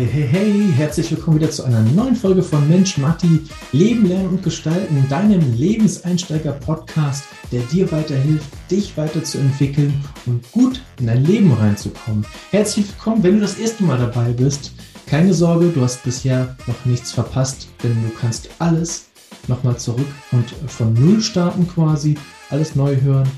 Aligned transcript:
Hey, 0.00 0.08
hey, 0.08 0.28
hey, 0.28 0.72
herzlich 0.78 1.10
willkommen 1.10 1.38
wieder 1.38 1.50
zu 1.50 1.62
einer 1.62 1.82
neuen 1.82 2.16
Folge 2.16 2.42
von 2.42 2.66
Mensch 2.66 2.96
Matti, 2.96 3.42
Leben, 3.72 4.06
Lernen 4.06 4.30
und 4.30 4.42
Gestalten, 4.42 5.04
deinem 5.10 5.52
Lebenseinsteiger-Podcast, 5.58 7.24
der 7.52 7.60
dir 7.64 7.92
weiterhilft, 7.92 8.46
dich 8.70 8.96
weiterzuentwickeln 8.96 9.92
und 10.24 10.50
gut 10.52 10.80
in 11.00 11.08
dein 11.08 11.22
Leben 11.22 11.52
reinzukommen. 11.52 12.24
Herzlich 12.50 12.88
willkommen, 12.88 13.22
wenn 13.22 13.34
du 13.34 13.40
das 13.40 13.58
erste 13.58 13.84
Mal 13.84 13.98
dabei 13.98 14.32
bist. 14.32 14.72
Keine 15.06 15.34
Sorge, 15.34 15.68
du 15.68 15.82
hast 15.82 16.02
bisher 16.02 16.56
noch 16.66 16.86
nichts 16.86 17.12
verpasst, 17.12 17.68
denn 17.82 17.94
du 18.02 18.08
kannst 18.18 18.48
alles 18.58 19.08
nochmal 19.48 19.76
zurück 19.76 20.08
und 20.32 20.48
von 20.70 20.94
Null 20.94 21.20
starten 21.20 21.68
quasi, 21.68 22.16
alles 22.48 22.74
neu 22.74 22.98
hören 23.02 23.28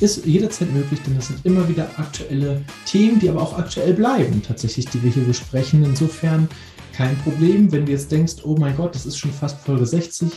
ist 0.00 0.26
jederzeit 0.26 0.72
möglich, 0.72 1.00
denn 1.06 1.16
es 1.16 1.28
sind 1.28 1.44
immer 1.44 1.68
wieder 1.68 1.88
aktuelle 1.96 2.62
Themen, 2.86 3.18
die 3.18 3.28
aber 3.28 3.42
auch 3.42 3.58
aktuell 3.58 3.94
bleiben, 3.94 4.42
tatsächlich, 4.42 4.86
die 4.86 5.02
wir 5.02 5.10
hier 5.10 5.24
besprechen. 5.24 5.84
Insofern 5.84 6.48
kein 6.92 7.16
Problem, 7.18 7.70
wenn 7.72 7.86
du 7.86 7.92
jetzt 7.92 8.10
denkst, 8.10 8.36
oh 8.44 8.56
mein 8.58 8.76
Gott, 8.76 8.94
das 8.94 9.06
ist 9.06 9.18
schon 9.18 9.32
fast 9.32 9.58
Folge 9.60 9.86
60. 9.86 10.30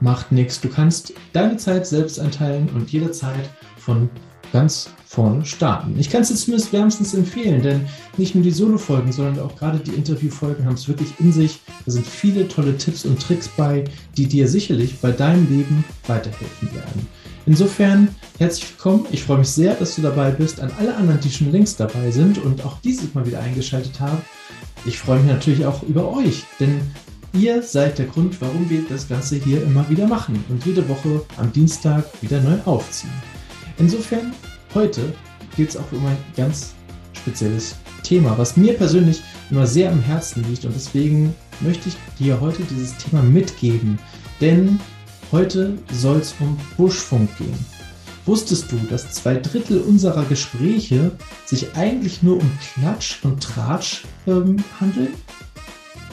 Macht 0.00 0.32
nichts. 0.32 0.60
Du 0.60 0.68
kannst 0.68 1.12
deine 1.32 1.56
Zeit 1.56 1.86
selbst 1.86 2.18
einteilen 2.18 2.68
und 2.70 2.90
jederzeit 2.90 3.48
von 3.76 4.10
ganz 4.52 4.90
vorne 5.12 5.44
starten. 5.44 5.94
Ich 5.98 6.10
kann 6.10 6.22
es 6.22 6.30
jetzt 6.30 6.44
zumindest 6.44 6.72
wärmstens 6.72 7.14
empfehlen, 7.14 7.62
denn 7.62 7.86
nicht 8.16 8.34
nur 8.34 8.42
die 8.42 8.50
Solo-Folgen, 8.50 9.12
sondern 9.12 9.40
auch 9.44 9.56
gerade 9.56 9.78
die 9.78 9.92
Interview-Folgen 9.92 10.64
haben 10.64 10.74
es 10.74 10.88
wirklich 10.88 11.12
in 11.20 11.32
sich. 11.32 11.60
Da 11.84 11.92
sind 11.92 12.06
viele 12.06 12.48
tolle 12.48 12.76
Tipps 12.76 13.04
und 13.04 13.20
Tricks 13.20 13.48
bei, 13.48 13.84
die 14.16 14.26
dir 14.26 14.48
sicherlich 14.48 14.98
bei 15.00 15.12
deinem 15.12 15.48
Leben 15.50 15.84
weiterhelfen 16.06 16.74
werden. 16.74 17.06
Insofern 17.44 18.14
herzlich 18.38 18.70
willkommen. 18.70 19.06
Ich 19.10 19.24
freue 19.24 19.38
mich 19.38 19.48
sehr, 19.48 19.74
dass 19.74 19.96
du 19.96 20.02
dabei 20.02 20.30
bist. 20.30 20.60
An 20.60 20.70
alle 20.78 20.94
anderen, 20.94 21.20
die 21.20 21.30
schon 21.30 21.50
längst 21.50 21.80
dabei 21.80 22.12
sind 22.12 22.38
und 22.38 22.64
auch 22.64 22.78
dieses 22.82 23.14
Mal 23.14 23.26
wieder 23.26 23.40
eingeschaltet 23.40 23.98
haben. 23.98 24.18
Ich 24.84 24.98
freue 24.98 25.18
mich 25.18 25.32
natürlich 25.32 25.66
auch 25.66 25.82
über 25.82 26.08
euch, 26.16 26.44
denn 26.60 26.80
ihr 27.32 27.62
seid 27.62 27.98
der 27.98 28.06
Grund, 28.06 28.40
warum 28.40 28.70
wir 28.70 28.82
das 28.88 29.08
Ganze 29.08 29.36
hier 29.36 29.62
immer 29.64 29.88
wieder 29.90 30.06
machen 30.06 30.44
und 30.48 30.64
jede 30.64 30.88
Woche 30.88 31.24
am 31.36 31.52
Dienstag 31.52 32.04
wieder 32.20 32.40
neu 32.40 32.58
aufziehen. 32.64 33.12
Insofern, 33.76 34.32
heute 34.74 35.12
geht 35.56 35.70
es 35.70 35.76
auch 35.76 35.90
um 35.90 36.06
ein 36.06 36.18
ganz 36.36 36.74
spezielles 37.12 37.74
Thema, 38.04 38.38
was 38.38 38.56
mir 38.56 38.74
persönlich 38.74 39.20
immer 39.50 39.66
sehr 39.66 39.90
am 39.90 40.00
Herzen 40.00 40.44
liegt 40.48 40.64
und 40.64 40.74
deswegen 40.76 41.34
möchte 41.60 41.88
ich 41.88 41.96
dir 42.20 42.40
heute 42.40 42.62
dieses 42.70 42.96
Thema 42.98 43.20
mitgeben. 43.22 43.98
Denn 44.40 44.78
Heute 45.32 45.78
soll 45.90 46.18
es 46.18 46.34
um 46.40 46.58
Buschfunk 46.76 47.38
gehen. 47.38 47.58
Wusstest 48.26 48.70
du, 48.70 48.76
dass 48.90 49.12
zwei 49.12 49.36
Drittel 49.36 49.80
unserer 49.80 50.26
Gespräche 50.26 51.12
sich 51.46 51.74
eigentlich 51.74 52.22
nur 52.22 52.36
um 52.36 52.50
Klatsch 52.60 53.24
und 53.24 53.42
Tratsch 53.42 54.02
ähm, 54.26 54.62
handeln? 54.78 55.14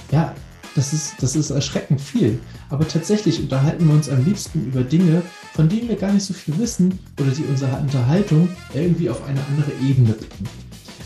Ja, 0.09 0.33
das 0.73 0.93
ist, 0.93 1.15
das 1.19 1.35
ist 1.35 1.49
erschreckend 1.49 1.99
viel. 1.99 2.39
Aber 2.69 2.87
tatsächlich 2.87 3.41
unterhalten 3.41 3.89
wir 3.89 3.93
uns 3.93 4.07
am 4.07 4.23
liebsten 4.23 4.65
über 4.65 4.83
Dinge, 4.83 5.21
von 5.53 5.67
denen 5.67 5.89
wir 5.89 5.97
gar 5.97 6.13
nicht 6.13 6.25
so 6.25 6.33
viel 6.33 6.57
wissen 6.57 6.97
oder 7.19 7.31
die 7.31 7.43
unsere 7.43 7.75
Unterhaltung 7.75 8.47
irgendwie 8.73 9.09
auf 9.09 9.21
eine 9.25 9.41
andere 9.47 9.71
Ebene 9.85 10.13
bringen. 10.13 10.49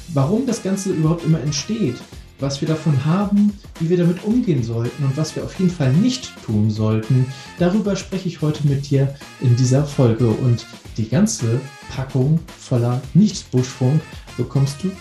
Warum 0.09 0.45
das 0.45 0.61
Ganze 0.61 0.91
überhaupt 0.91 1.25
immer 1.25 1.41
entsteht, 1.41 1.95
was 2.39 2.61
wir 2.61 2.67
davon 2.67 3.05
haben, 3.05 3.53
wie 3.79 3.89
wir 3.89 3.97
damit 3.97 4.23
umgehen 4.23 4.63
sollten 4.63 5.03
und 5.03 5.15
was 5.17 5.35
wir 5.35 5.43
auf 5.43 5.57
jeden 5.59 5.71
Fall 5.71 5.93
nicht 5.93 6.31
tun 6.45 6.69
sollten. 6.69 7.25
Darüber 7.59 7.95
spreche 7.95 8.27
ich 8.27 8.41
heute 8.41 8.67
mit 8.67 8.89
dir 8.89 9.15
in 9.41 9.55
dieser 9.55 9.85
Folge 9.85 10.27
und 10.27 10.65
die 10.97 11.09
ganze 11.09 11.59
Packung 11.89 12.39
voller 12.47 13.01
Nicht-Buschfunk 13.13 14.01
bekommst 14.37 14.83
du 14.83 14.91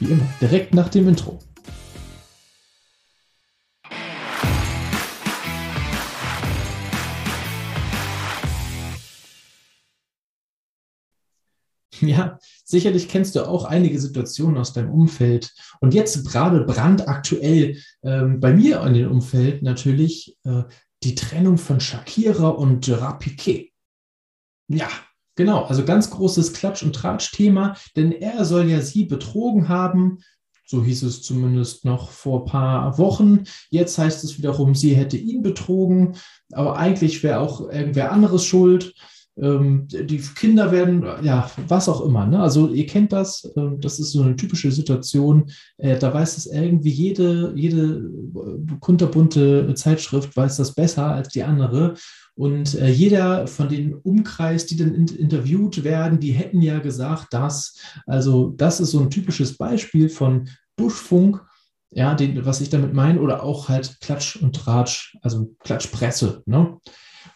wie 0.00 0.06
immer 0.12 0.26
direkt 0.40 0.74
nach 0.74 0.88
dem 0.88 1.08
Intro. 1.08 1.38
Ja, 12.00 12.36
sicherlich 12.72 13.08
kennst 13.08 13.36
du 13.36 13.46
auch 13.46 13.64
einige 13.64 14.00
Situationen 14.00 14.58
aus 14.58 14.72
deinem 14.72 14.90
Umfeld. 14.90 15.52
Und 15.80 15.94
jetzt 15.94 16.26
gerade 16.26 16.64
brandaktuell 16.64 17.76
ähm, 18.02 18.40
bei 18.40 18.52
mir 18.52 18.82
in 18.82 18.94
dem 18.94 19.12
Umfeld 19.12 19.62
natürlich 19.62 20.36
äh, 20.42 20.64
die 21.04 21.14
Trennung 21.14 21.58
von 21.58 21.78
Shakira 21.78 22.48
und 22.48 22.84
Gerard 22.84 23.20
Piquet. 23.20 23.70
Ja, 24.68 24.88
genau. 25.36 25.64
Also 25.64 25.84
ganz 25.84 26.10
großes 26.10 26.54
Klatsch- 26.54 26.82
und 26.82 26.96
Tratsch-Thema, 26.96 27.76
denn 27.94 28.10
er 28.10 28.44
soll 28.44 28.68
ja 28.68 28.80
sie 28.80 29.04
betrogen 29.04 29.68
haben. 29.68 30.18
So 30.64 30.82
hieß 30.82 31.02
es 31.02 31.22
zumindest 31.22 31.84
noch 31.84 32.10
vor 32.10 32.40
ein 32.40 32.46
paar 32.46 32.98
Wochen. 32.98 33.44
Jetzt 33.68 33.98
heißt 33.98 34.24
es 34.24 34.38
wiederum, 34.38 34.74
sie 34.74 34.94
hätte 34.94 35.18
ihn 35.18 35.42
betrogen. 35.42 36.16
Aber 36.52 36.78
eigentlich 36.78 37.22
wäre 37.22 37.40
auch 37.40 37.60
irgendwer 37.60 38.12
anderes 38.12 38.44
schuld 38.44 38.94
ähm, 39.40 39.88
die 39.88 40.18
Kinder 40.18 40.70
werden, 40.72 41.04
ja, 41.22 41.50
was 41.66 41.88
auch 41.88 42.02
immer. 42.02 42.26
Ne? 42.26 42.40
Also 42.40 42.68
ihr 42.68 42.86
kennt 42.86 43.12
das, 43.12 43.44
äh, 43.56 43.70
das 43.78 43.98
ist 43.98 44.12
so 44.12 44.22
eine 44.22 44.36
typische 44.36 44.70
Situation. 44.70 45.50
Äh, 45.78 45.98
da 45.98 46.12
weiß 46.12 46.36
es 46.36 46.46
irgendwie 46.46 46.90
jede, 46.90 47.52
jede 47.56 48.10
kunterbunte 48.80 49.74
Zeitschrift 49.74 50.36
weiß 50.36 50.58
das 50.58 50.74
besser 50.74 51.06
als 51.06 51.28
die 51.28 51.44
andere. 51.44 51.94
Und 52.34 52.74
äh, 52.74 52.90
jeder 52.90 53.46
von 53.46 53.68
den 53.68 53.94
Umkreis, 53.94 54.66
die 54.66 54.76
dann 54.76 54.94
in, 54.94 55.06
interviewt 55.06 55.84
werden, 55.84 56.20
die 56.20 56.32
hätten 56.32 56.62
ja 56.62 56.78
gesagt, 56.78 57.32
dass, 57.32 57.78
also 58.06 58.54
das 58.56 58.80
ist 58.80 58.90
so 58.90 59.00
ein 59.00 59.10
typisches 59.10 59.56
Beispiel 59.56 60.08
von 60.08 60.48
Buschfunk, 60.76 61.42
ja, 61.90 62.14
den, 62.14 62.44
was 62.46 62.62
ich 62.62 62.70
damit 62.70 62.94
meine, 62.94 63.20
oder 63.20 63.42
auch 63.42 63.68
halt 63.68 63.98
Klatsch 64.00 64.36
und 64.36 64.56
Tratsch, 64.56 65.16
also 65.22 65.54
Klatschpresse. 65.60 66.42
Ne? 66.46 66.78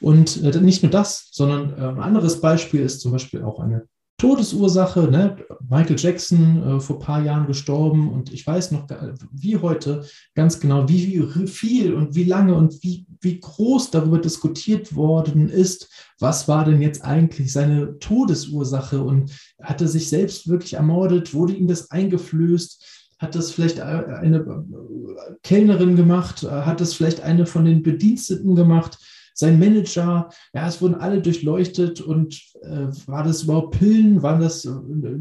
Und 0.01 0.43
äh, 0.43 0.61
nicht 0.61 0.83
nur 0.83 0.91
das, 0.91 1.29
sondern 1.33 1.71
äh, 1.79 1.89
ein 1.89 2.01
anderes 2.01 2.41
Beispiel 2.41 2.81
ist 2.81 3.01
zum 3.01 3.13
Beispiel 3.13 3.43
auch 3.43 3.61
eine 3.61 3.87
Todesursache. 4.19 5.11
Ne? 5.11 5.37
Michael 5.69 5.97
Jackson 5.99 6.63
äh, 6.63 6.81
vor 6.81 6.97
ein 6.97 7.03
paar 7.03 7.23
Jahren 7.23 7.47
gestorben 7.47 8.11
und 8.11 8.33
ich 8.33 8.47
weiß 8.47 8.71
noch 8.71 8.87
wie 9.33 9.59
heute 9.59 10.05
ganz 10.35 10.59
genau, 10.59 10.89
wie 10.89 11.47
viel 11.47 11.95
und 11.95 12.15
wie 12.15 12.25
lange 12.25 12.55
und 12.55 12.83
wie, 12.83 13.07
wie 13.21 13.41
groß 13.41 13.91
darüber 13.91 14.19
diskutiert 14.19 14.95
worden 14.97 15.49
ist, 15.49 15.91
was 16.19 16.49
war 16.49 16.65
denn 16.65 16.81
jetzt 16.81 17.05
eigentlich 17.05 17.53
seine 17.53 17.99
Todesursache 17.99 19.03
und 19.03 19.33
hat 19.63 19.83
er 19.83 19.89
sich 19.89 20.09
selbst 20.09 20.49
wirklich 20.49 20.75
ermordet, 20.75 21.35
wurde 21.35 21.53
ihm 21.53 21.67
das 21.67 21.91
eingeflößt? 21.91 22.85
Hat 23.19 23.35
das 23.35 23.51
vielleicht 23.51 23.81
eine 23.81 24.45
Kellnerin 25.43 25.97
gemacht? 25.97 26.43
Hat 26.43 26.83
das 26.83 26.93
vielleicht 26.93 27.23
eine 27.23 27.47
von 27.47 27.65
den 27.65 27.83
Bediensteten 27.83 28.55
gemacht? 28.55 28.99
Sein 29.39 29.59
Manager, 29.59 30.31
ja, 30.55 30.67
es 30.67 30.81
wurden 30.81 30.95
alle 30.95 31.21
durchleuchtet 31.21 32.01
und 32.01 32.41
äh, 32.63 32.87
war 33.07 33.23
das 33.23 33.43
überhaupt 33.43 33.79
Pillen, 33.79 34.23
waren 34.23 34.41
das 34.41 34.65
äh, 34.65 34.71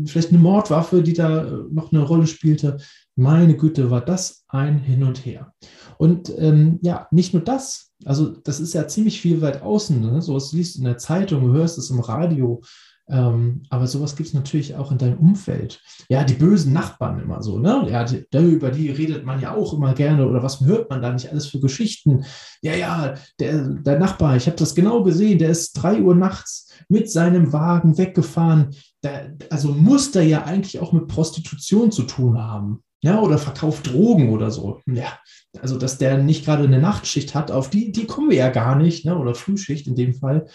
vielleicht 0.06 0.30
eine 0.30 0.40
Mordwaffe, 0.40 1.04
die 1.04 1.14
da 1.14 1.46
äh, 1.46 1.64
noch 1.70 1.92
eine 1.92 2.02
Rolle 2.02 2.26
spielte? 2.26 2.78
Meine 3.18 3.58
Güte, 3.58 3.92
war 3.92 4.02
das 4.02 4.46
ein 4.48 4.80
Hin 4.80 5.04
und 5.04 5.26
Her. 5.26 5.54
Und 5.98 6.32
ähm, 6.38 6.80
ja, 6.82 7.08
nicht 7.12 7.34
nur 7.34 7.44
das, 7.44 7.92
also 8.06 8.30
das 8.30 8.62
ist 8.62 8.74
ja 8.74 8.88
ziemlich 8.88 9.20
viel 9.20 9.42
weit 9.42 9.62
außen, 9.62 10.00
ne? 10.00 10.22
so 10.22 10.34
was 10.34 10.54
liest 10.54 10.76
du 10.76 10.80
in 10.80 10.86
der 10.86 10.98
Zeitung, 10.98 11.52
hörst 11.52 11.78
es 11.78 11.90
im 11.90 12.00
Radio, 12.00 12.62
ähm, 13.08 13.64
aber 13.70 13.86
sowas 13.86 14.16
gibt 14.16 14.30
es 14.30 14.34
natürlich 14.34 14.76
auch 14.76 14.92
in 14.92 14.98
deinem 14.98 15.20
Umfeld. 15.20 15.80
Ja, 16.10 16.24
die 16.24 16.34
bösen 16.34 16.74
Nachbarn 16.74 17.22
immer 17.22 17.44
so, 17.44 17.60
ne? 17.60 17.88
Ja, 17.90 18.04
die, 18.04 18.26
über 18.34 18.72
die 18.72 18.90
redet 18.90 19.26
man 19.26 19.40
ja 19.40 19.54
auch 19.54 19.74
immer 19.74 19.94
gerne 19.94 20.28
oder 20.28 20.42
was 20.42 20.62
hört 20.62 20.90
man 20.90 21.04
da 21.04 21.14
nicht 21.14 21.30
alles 21.30 21.46
für 21.46 21.60
Geschichten? 21.60 22.26
Ja, 22.62 22.74
ja, 22.74 23.14
der, 23.40 23.70
der 23.70 24.00
Nachbar, 24.00 24.36
ich 24.38 24.48
habe 24.48 24.58
das 24.58 24.74
genau 24.74 25.04
gesehen, 25.04 25.38
der 25.38 25.50
ist 25.50 25.74
drei 25.74 26.02
Uhr 26.02 26.16
nachts 26.16 26.72
mit 26.90 27.12
seinem 27.12 27.54
Wagen 27.54 27.98
weggefahren. 27.98 28.76
Der, 29.04 29.36
also 29.52 29.70
muss 29.70 30.12
der 30.12 30.24
ja 30.24 30.46
eigentlich 30.46 30.80
auch 30.80 30.92
mit 30.92 31.08
Prostitution 31.08 31.92
zu 31.92 32.04
tun 32.04 32.40
haben. 32.40 32.82
Ja, 33.02 33.22
oder 33.22 33.38
verkauft 33.38 33.86
Drogen 33.92 34.30
oder 34.30 34.50
so. 34.50 34.82
Ja, 34.88 35.20
also 35.62 35.78
dass 35.78 36.00
der 36.00 36.18
nicht 36.18 36.44
gerade 36.44 36.64
eine 36.64 36.80
Nachtschicht 36.80 37.36
hat, 37.36 37.52
auf 37.52 37.70
die, 37.70 37.92
die 37.92 38.08
kommen 38.08 38.32
wir 38.32 38.38
ja 38.38 38.50
gar 38.50 38.76
nicht, 38.76 39.06
ne? 39.06 39.16
oder 39.16 39.36
Frühschicht 39.36 39.86
in 39.86 39.96
dem 39.96 40.16
Fall. 40.16 40.48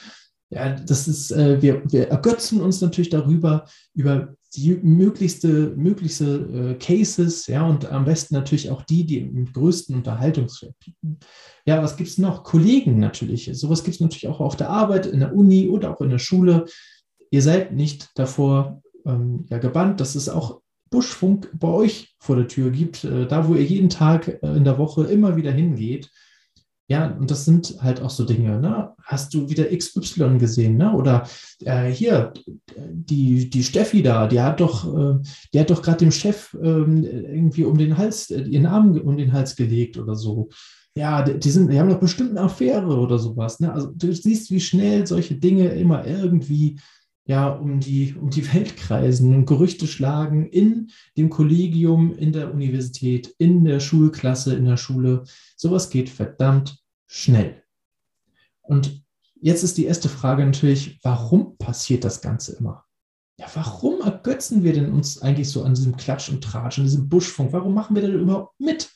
Ja, 0.51 0.71
das 0.75 1.07
ist, 1.07 1.31
äh, 1.31 1.63
wir, 1.63 1.83
wir 1.91 2.09
ergötzen 2.09 2.61
uns 2.61 2.81
natürlich 2.81 3.11
darüber, 3.11 3.67
über 3.95 4.35
die 4.57 4.75
möglichste, 4.83 5.75
möglichste 5.77 6.25
äh, 6.27 6.75
Cases, 6.75 7.47
ja, 7.47 7.65
und 7.65 7.87
am 7.87 8.05
besten 8.05 8.35
natürlich 8.35 8.69
auch 8.69 8.83
die, 8.83 9.07
die 9.07 9.19
im 9.19 9.53
größten 9.53 9.95
Unterhaltungswert 9.95 10.75
bieten. 10.85 11.21
Ja, 11.67 11.81
was 11.83 11.97
gibt 11.97 12.11
es 12.11 12.19
noch? 12.19 12.43
Kollegen 12.43 12.99
natürlich. 12.99 13.49
Sowas 13.53 13.85
gibt 13.85 13.95
es 13.95 14.01
natürlich 14.01 14.27
auch 14.27 14.41
auf 14.41 14.57
der 14.57 14.71
Arbeit, 14.71 15.07
in 15.07 15.21
der 15.21 15.35
Uni 15.37 15.69
oder 15.69 15.93
auch 15.93 16.01
in 16.01 16.11
der 16.11 16.19
Schule. 16.19 16.65
Ihr 17.31 17.43
seid 17.43 17.73
nicht 17.73 18.09
davor 18.17 18.83
ähm, 19.07 19.47
ja, 19.51 19.59
gebannt, 19.59 20.01
dass 20.01 20.17
es 20.17 20.29
auch 20.29 20.61
Buschfunk 20.91 21.49
bei 21.55 21.69
euch 21.69 22.17
vor 22.19 22.35
der 22.35 22.49
Tür 22.49 22.73
gibt, 22.73 23.05
äh, 23.05 23.29
da 23.29 23.47
wo 23.47 23.55
ihr 23.55 23.65
jeden 23.65 23.89
Tag 23.89 24.27
äh, 24.43 24.57
in 24.57 24.65
der 24.65 24.79
Woche 24.79 25.05
immer 25.05 25.37
wieder 25.37 25.53
hingeht 25.53 26.11
Ja, 26.91 27.07
und 27.07 27.31
das 27.31 27.45
sind 27.45 27.77
halt 27.81 28.03
auch 28.03 28.11
so 28.11 28.25
Dinge. 28.25 28.59
Ne? 28.59 28.93
Hast 29.05 29.33
du 29.33 29.49
wieder 29.49 29.67
XY 29.67 30.39
gesehen? 30.39 30.77
Ne? 30.77 30.93
Oder 30.93 31.25
äh, 31.61 31.89
hier, 31.89 32.33
die, 32.77 33.49
die 33.49 33.63
Steffi 33.63 34.03
da, 34.03 34.27
die 34.27 34.41
hat 34.41 34.59
doch, 34.59 34.93
äh, 35.55 35.65
doch 35.65 35.83
gerade 35.83 35.99
dem 35.99 36.11
Chef 36.11 36.53
äh, 36.55 36.67
irgendwie 36.67 37.63
um 37.63 37.79
den 37.79 37.97
Hals, 37.97 38.33
äh, 38.33 38.43
ihren 38.43 38.67
Arm 38.67 39.01
um 39.01 39.17
den 39.17 39.33
Hals 39.33 39.55
gelegt 39.55 39.99
oder 39.99 40.17
so. 40.17 40.49
Ja, 40.97 41.23
die, 41.23 41.39
die, 41.39 41.51
sind, 41.51 41.71
die 41.71 41.79
haben 41.79 41.91
doch 41.91 42.01
bestimmt 42.01 42.31
eine 42.31 42.41
Affäre 42.41 42.99
oder 42.99 43.21
sowas. 43.21 43.61
Ne? 43.61 43.73
Also 43.73 43.93
du 43.95 44.13
siehst, 44.13 44.51
wie 44.51 44.61
schnell 44.61 45.07
solche 45.07 45.37
Dinge 45.37 45.69
immer 45.69 46.05
irgendwie 46.05 46.81
ja, 47.25 47.51
um 47.51 47.79
die, 47.79 48.17
um 48.21 48.31
die 48.31 48.53
Welt 48.53 48.77
kreisen 48.77 49.33
und 49.33 49.47
Gerüchte 49.47 49.87
schlagen 49.87 50.49
in 50.49 50.91
dem 51.17 51.31
Kollegium, 51.31 52.13
in 52.17 52.33
der 52.33 52.53
Universität, 52.53 53.33
in 53.39 53.65
der 53.65 53.79
Schulklasse, 53.79 54.57
in 54.57 54.65
der 54.65 54.77
Schule. 54.77 55.23
Sowas 55.55 55.91
geht 55.91 56.11
verdammt 56.11 56.80
schnell. 57.11 57.63
Und 58.63 59.03
jetzt 59.41 59.65
ist 59.65 59.77
die 59.77 59.85
erste 59.85 60.09
Frage 60.09 60.47
natürlich, 60.47 61.01
warum 61.03 61.59
passiert 61.59 62.05
das 62.05 62.21
Ganze 62.21 62.57
immer? 62.57 62.85
Ja, 63.39 63.47
warum 63.55 64.01
ergötzen 64.01 64.63
wir 64.63 64.73
denn 64.73 64.93
uns 64.93 65.21
eigentlich 65.21 65.51
so 65.51 65.65
an 65.65 65.75
diesem 65.75 65.97
Klatsch 65.97 66.29
und 66.29 66.45
Tratsch, 66.45 66.79
an 66.79 66.85
diesem 66.85 67.09
Buschfunk? 67.09 67.53
Warum 67.53 67.75
machen 67.75 67.97
wir 67.97 68.03
denn 68.03 68.21
überhaupt 68.21 68.59
mit? 68.61 68.91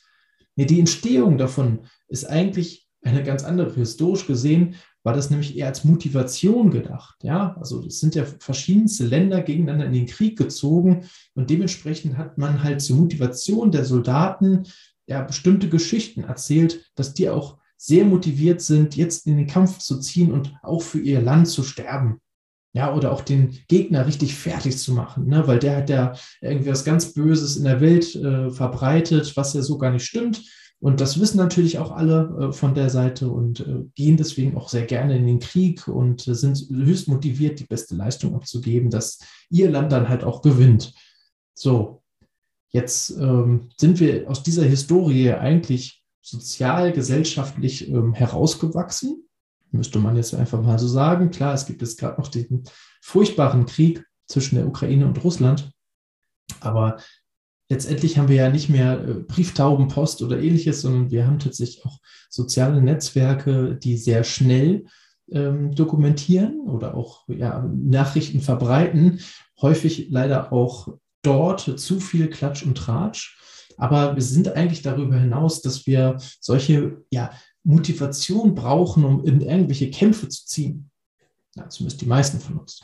Ja, 0.55 0.65
die 0.65 0.79
Entstehung 0.79 1.37
davon 1.37 1.87
ist 2.07 2.25
eigentlich 2.25 2.87
eine 3.01 3.21
ganz 3.23 3.43
andere. 3.43 3.73
Historisch 3.75 4.25
gesehen 4.27 4.75
war 5.03 5.13
das 5.13 5.29
nämlich 5.29 5.57
eher 5.57 5.67
als 5.67 5.83
Motivation 5.83 6.71
gedacht. 6.71 7.17
Ja, 7.21 7.55
also 7.59 7.85
es 7.85 7.99
sind 7.99 8.15
ja 8.15 8.23
verschiedenste 8.39 9.05
Länder 9.05 9.41
gegeneinander 9.41 9.87
in 9.87 9.93
den 9.93 10.05
Krieg 10.05 10.37
gezogen 10.37 11.05
und 11.33 11.49
dementsprechend 11.49 12.17
hat 12.17 12.37
man 12.37 12.63
halt 12.63 12.81
zur 12.81 12.95
Motivation 12.95 13.71
der 13.71 13.83
Soldaten 13.83 14.63
ja 15.05 15.21
bestimmte 15.21 15.67
Geschichten 15.67 16.23
erzählt, 16.23 16.91
dass 16.95 17.13
die 17.13 17.29
auch 17.29 17.57
sehr 17.77 18.05
motiviert 18.05 18.61
sind, 18.61 18.95
jetzt 18.95 19.27
in 19.27 19.37
den 19.37 19.47
Kampf 19.47 19.79
zu 19.79 19.99
ziehen 19.99 20.31
und 20.31 20.53
auch 20.63 20.81
für 20.81 20.99
ihr 20.99 21.21
Land 21.21 21.47
zu 21.47 21.63
sterben. 21.63 22.19
Ja, 22.73 22.93
oder 22.93 23.13
auch 23.13 23.21
den 23.21 23.57
Gegner 23.69 24.05
richtig 24.05 24.35
fertig 24.35 24.77
zu 24.77 24.91
machen, 24.91 25.27
ne? 25.27 25.47
weil 25.47 25.59
der 25.59 25.77
hat 25.77 25.89
ja 25.89 26.13
irgendwie 26.41 26.69
was 26.69 26.83
ganz 26.83 27.13
Böses 27.13 27.55
in 27.55 27.63
der 27.63 27.79
Welt 27.79 28.13
äh, 28.15 28.51
verbreitet, 28.51 29.37
was 29.37 29.53
ja 29.53 29.61
so 29.61 29.77
gar 29.77 29.91
nicht 29.91 30.05
stimmt. 30.05 30.43
Und 30.79 30.99
das 30.99 31.19
wissen 31.19 31.37
natürlich 31.37 31.79
auch 31.79 31.91
alle 31.91 32.49
äh, 32.49 32.51
von 32.51 32.75
der 32.75 32.89
Seite 32.89 33.29
und 33.29 33.61
äh, 33.61 33.85
gehen 33.95 34.17
deswegen 34.17 34.57
auch 34.57 34.69
sehr 34.69 34.85
gerne 34.85 35.17
in 35.17 35.25
den 35.25 35.39
Krieg 35.39 35.87
und 35.87 36.27
äh, 36.27 36.35
sind 36.35 36.67
höchst 36.69 37.07
motiviert, 37.07 37.59
die 37.59 37.65
beste 37.65 37.95
Leistung 37.95 38.35
abzugeben, 38.35 38.89
dass 38.89 39.19
ihr 39.49 39.71
Land 39.71 39.91
dann 39.91 40.09
halt 40.09 40.23
auch 40.23 40.41
gewinnt. 40.41 40.93
So, 41.53 42.03
jetzt 42.71 43.11
ähm, 43.11 43.69
sind 43.77 43.99
wir 44.01 44.29
aus 44.29 44.43
dieser 44.43 44.65
Historie 44.65 45.31
eigentlich 45.31 46.03
sozial, 46.25 46.91
gesellschaftlich 46.91 47.87
ähm, 47.87 48.13
herausgewachsen. 48.13 49.27
Müsste 49.71 49.99
man 49.99 50.15
jetzt 50.15 50.33
einfach 50.33 50.61
mal 50.61 50.79
so 50.79 50.87
sagen. 50.87 51.29
Klar, 51.29 51.53
es 51.53 51.65
gibt 51.65 51.81
jetzt 51.81 51.99
gerade 51.99 52.19
noch 52.19 52.29
den 52.29 52.63
furchtbaren 53.01 53.65
Krieg 53.65 54.03
zwischen 54.25 54.55
der 54.55 54.67
Ukraine 54.67 55.05
und 55.05 55.23
Russland. 55.23 55.71
Aber 56.61 56.97
letztendlich 57.69 58.17
haben 58.17 58.27
wir 58.27 58.37
ja 58.37 58.49
nicht 58.49 58.69
mehr 58.69 59.07
äh, 59.07 59.13
Brieftaubenpost 59.15 60.23
oder 60.23 60.39
ähnliches, 60.39 60.81
sondern 60.81 61.11
wir 61.11 61.27
haben 61.27 61.39
tatsächlich 61.39 61.85
auch 61.85 61.99
soziale 62.29 62.81
Netzwerke, 62.81 63.75
die 63.75 63.97
sehr 63.97 64.23
schnell 64.23 64.85
ähm, 65.31 65.75
dokumentieren 65.75 66.61
oder 66.61 66.95
auch 66.95 67.27
ja, 67.27 67.69
Nachrichten 67.71 68.41
verbreiten. 68.41 69.19
Häufig 69.61 70.07
leider 70.09 70.51
auch 70.51 70.97
dort 71.21 71.79
zu 71.79 71.99
viel 71.99 72.29
Klatsch 72.29 72.63
und 72.63 72.77
Tratsch. 72.77 73.37
Aber 73.77 74.15
wir 74.15 74.21
sind 74.21 74.49
eigentlich 74.49 74.81
darüber 74.81 75.17
hinaus, 75.17 75.61
dass 75.61 75.85
wir 75.85 76.17
solche 76.39 77.03
ja, 77.11 77.31
Motivation 77.63 78.55
brauchen, 78.55 79.03
um 79.05 79.23
in 79.25 79.41
irgendwelche 79.41 79.89
Kämpfe 79.91 80.29
zu 80.29 80.45
ziehen. 80.45 80.91
Ja, 81.55 81.69
zumindest 81.69 82.01
die 82.01 82.05
meisten 82.05 82.39
von 82.39 82.59
uns. 82.59 82.81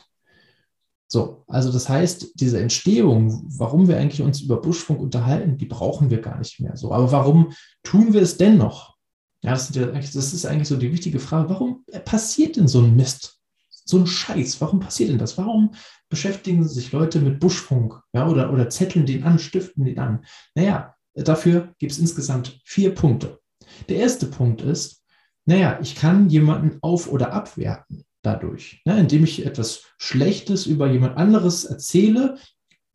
So, 1.08 1.44
also 1.46 1.70
das 1.70 1.90
heißt, 1.90 2.40
diese 2.40 2.58
Entstehung, 2.58 3.44
warum 3.58 3.86
wir 3.86 3.98
eigentlich 3.98 4.22
uns 4.22 4.40
über 4.40 4.60
Buschfunk 4.60 4.98
unterhalten, 4.98 5.58
die 5.58 5.66
brauchen 5.66 6.08
wir 6.08 6.22
gar 6.22 6.38
nicht 6.38 6.58
mehr 6.58 6.74
so. 6.76 6.90
Aber 6.90 7.12
warum 7.12 7.52
tun 7.82 8.14
wir 8.14 8.22
es 8.22 8.38
dennoch? 8.38 8.96
Ja, 9.42 9.50
das, 9.50 9.70
das 9.70 10.32
ist 10.32 10.46
eigentlich 10.46 10.68
so 10.68 10.76
die 10.76 10.90
wichtige 10.90 11.18
Frage. 11.18 11.50
Warum 11.50 11.84
passiert 12.06 12.56
denn 12.56 12.66
so 12.66 12.80
ein 12.80 12.96
Mist? 12.96 13.41
So 13.92 13.98
ein 13.98 14.06
Scheiß. 14.06 14.58
Warum 14.62 14.80
passiert 14.80 15.10
denn 15.10 15.18
das? 15.18 15.36
Warum 15.36 15.74
beschäftigen 16.08 16.66
sich 16.66 16.92
Leute 16.92 17.20
mit 17.20 17.38
Buschfunk 17.40 18.00
ja, 18.14 18.26
oder, 18.26 18.50
oder 18.50 18.70
zetteln 18.70 19.04
den 19.04 19.22
an, 19.22 19.38
stiften 19.38 19.84
den 19.84 19.98
an? 19.98 20.24
Naja, 20.54 20.94
dafür 21.14 21.74
gibt 21.78 21.92
es 21.92 21.98
insgesamt 21.98 22.58
vier 22.64 22.94
Punkte. 22.94 23.38
Der 23.90 23.98
erste 23.98 24.24
Punkt 24.24 24.62
ist, 24.62 25.04
naja, 25.44 25.78
ich 25.82 25.94
kann 25.94 26.30
jemanden 26.30 26.78
auf- 26.80 27.12
oder 27.12 27.34
abwerten 27.34 28.04
dadurch. 28.22 28.80
Ne? 28.86 28.98
Indem 28.98 29.24
ich 29.24 29.44
etwas 29.44 29.82
Schlechtes 29.98 30.64
über 30.64 30.90
jemand 30.90 31.18
anderes 31.18 31.66
erzähle, 31.66 32.38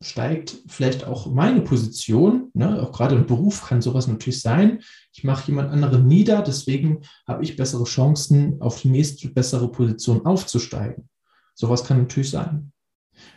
steigt 0.02 0.58
vielleicht 0.68 1.06
auch 1.06 1.32
meine 1.32 1.62
Position. 1.62 2.52
Ne? 2.54 2.82
Auch 2.82 2.92
gerade 2.92 3.16
im 3.16 3.26
Beruf 3.26 3.66
kann 3.66 3.82
sowas 3.82 4.08
natürlich 4.08 4.42
sein. 4.42 4.82
Ich 5.14 5.24
mache 5.24 5.48
jemand 5.48 5.72
anderen 5.72 6.06
nieder, 6.08 6.42
deswegen 6.42 7.02
habe 7.28 7.44
ich 7.44 7.56
bessere 7.56 7.86
Chancen, 7.86 8.62
auf 8.62 8.82
die 8.82 8.90
nächste 8.90 9.30
bessere 9.30 9.72
Position 9.72 10.26
aufzusteigen. 10.26 11.10
Sowas 11.56 11.84
kann 11.84 11.98
natürlich 11.98 12.30
sein. 12.30 12.72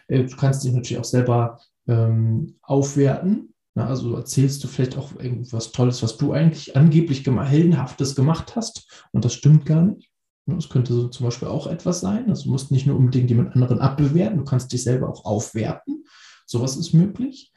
Äh, 0.08 0.24
du 0.24 0.36
kannst 0.36 0.64
dich 0.64 0.72
natürlich 0.72 0.98
auch 0.98 1.04
selber 1.04 1.60
ähm, 1.88 2.58
aufwerten. 2.62 3.54
Ne? 3.74 3.86
Also 3.86 4.14
erzählst 4.14 4.62
du 4.62 4.68
vielleicht 4.68 4.98
auch 4.98 5.18
irgendwas 5.18 5.72
Tolles, 5.72 6.02
was 6.02 6.18
du 6.18 6.32
eigentlich 6.32 6.76
angeblich 6.76 7.26
heldenhaftes 7.26 8.14
gemacht 8.14 8.54
hast 8.54 9.06
und 9.12 9.24
das 9.24 9.32
stimmt 9.32 9.64
gar 9.64 9.82
nicht. 9.82 10.10
Das 10.46 10.68
könnte 10.68 10.92
so 10.92 11.08
zum 11.08 11.26
Beispiel 11.26 11.48
auch 11.48 11.68
etwas 11.68 12.00
sein. 12.00 12.28
Also 12.28 12.44
du 12.44 12.50
musst 12.50 12.70
nicht 12.70 12.86
nur 12.86 12.96
unbedingt 12.96 13.30
jemand 13.30 13.54
anderen 13.54 13.78
abbewerten, 13.78 14.38
du 14.38 14.44
kannst 14.44 14.72
dich 14.72 14.82
selber 14.82 15.08
auch 15.08 15.24
aufwerten. 15.24 16.04
Sowas 16.50 16.76
ist 16.76 16.92
möglich. 16.92 17.52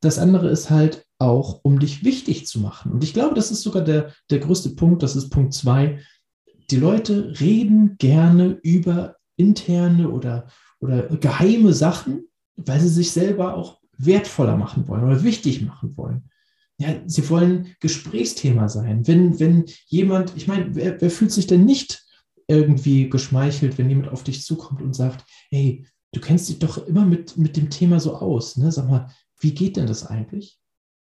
Das 0.00 0.18
andere 0.18 0.50
ist 0.50 0.70
halt 0.70 1.06
auch, 1.18 1.60
um 1.62 1.78
dich 1.78 2.04
wichtig 2.04 2.46
zu 2.46 2.60
machen. 2.60 2.92
Und 2.92 3.02
ich 3.02 3.14
glaube, 3.14 3.34
das 3.34 3.50
ist 3.50 3.62
sogar 3.62 3.82
der, 3.82 4.12
der 4.30 4.38
größte 4.38 4.70
Punkt, 4.70 5.02
das 5.02 5.16
ist 5.16 5.30
Punkt 5.30 5.54
zwei. 5.54 6.00
Die 6.70 6.76
Leute 6.76 7.34
reden 7.40 7.96
gerne 7.98 8.58
über 8.62 9.16
interne 9.36 10.10
oder, 10.10 10.48
oder 10.80 11.04
geheime 11.16 11.72
Sachen, 11.72 12.28
weil 12.56 12.80
sie 12.80 12.88
sich 12.88 13.12
selber 13.12 13.54
auch 13.54 13.80
wertvoller 13.98 14.56
machen 14.56 14.86
wollen 14.88 15.04
oder 15.04 15.22
wichtig 15.22 15.62
machen 15.62 15.96
wollen 15.96 16.28
ja, 16.78 17.00
sie 17.06 17.28
wollen 17.30 17.74
Gesprächsthema 17.80 18.68
sein. 18.68 19.06
Wenn, 19.06 19.40
wenn 19.40 19.64
jemand, 19.86 20.36
ich 20.36 20.46
meine, 20.46 20.74
wer, 20.74 21.00
wer 21.00 21.10
fühlt 21.10 21.32
sich 21.32 21.46
denn 21.46 21.64
nicht 21.64 22.04
irgendwie 22.48 23.08
geschmeichelt, 23.08 23.78
wenn 23.78 23.88
jemand 23.88 24.08
auf 24.08 24.22
dich 24.22 24.44
zukommt 24.44 24.82
und 24.82 24.94
sagt, 24.94 25.24
hey, 25.50 25.86
du 26.12 26.20
kennst 26.20 26.48
dich 26.48 26.58
doch 26.58 26.86
immer 26.86 27.04
mit, 27.04 27.36
mit 27.36 27.56
dem 27.56 27.70
Thema 27.70 28.00
so 28.00 28.16
aus. 28.16 28.56
Ne? 28.56 28.72
Sag 28.72 28.88
mal, 28.88 29.10
wie 29.38 29.54
geht 29.54 29.76
denn 29.76 29.86
das 29.86 30.06
eigentlich? 30.06 30.58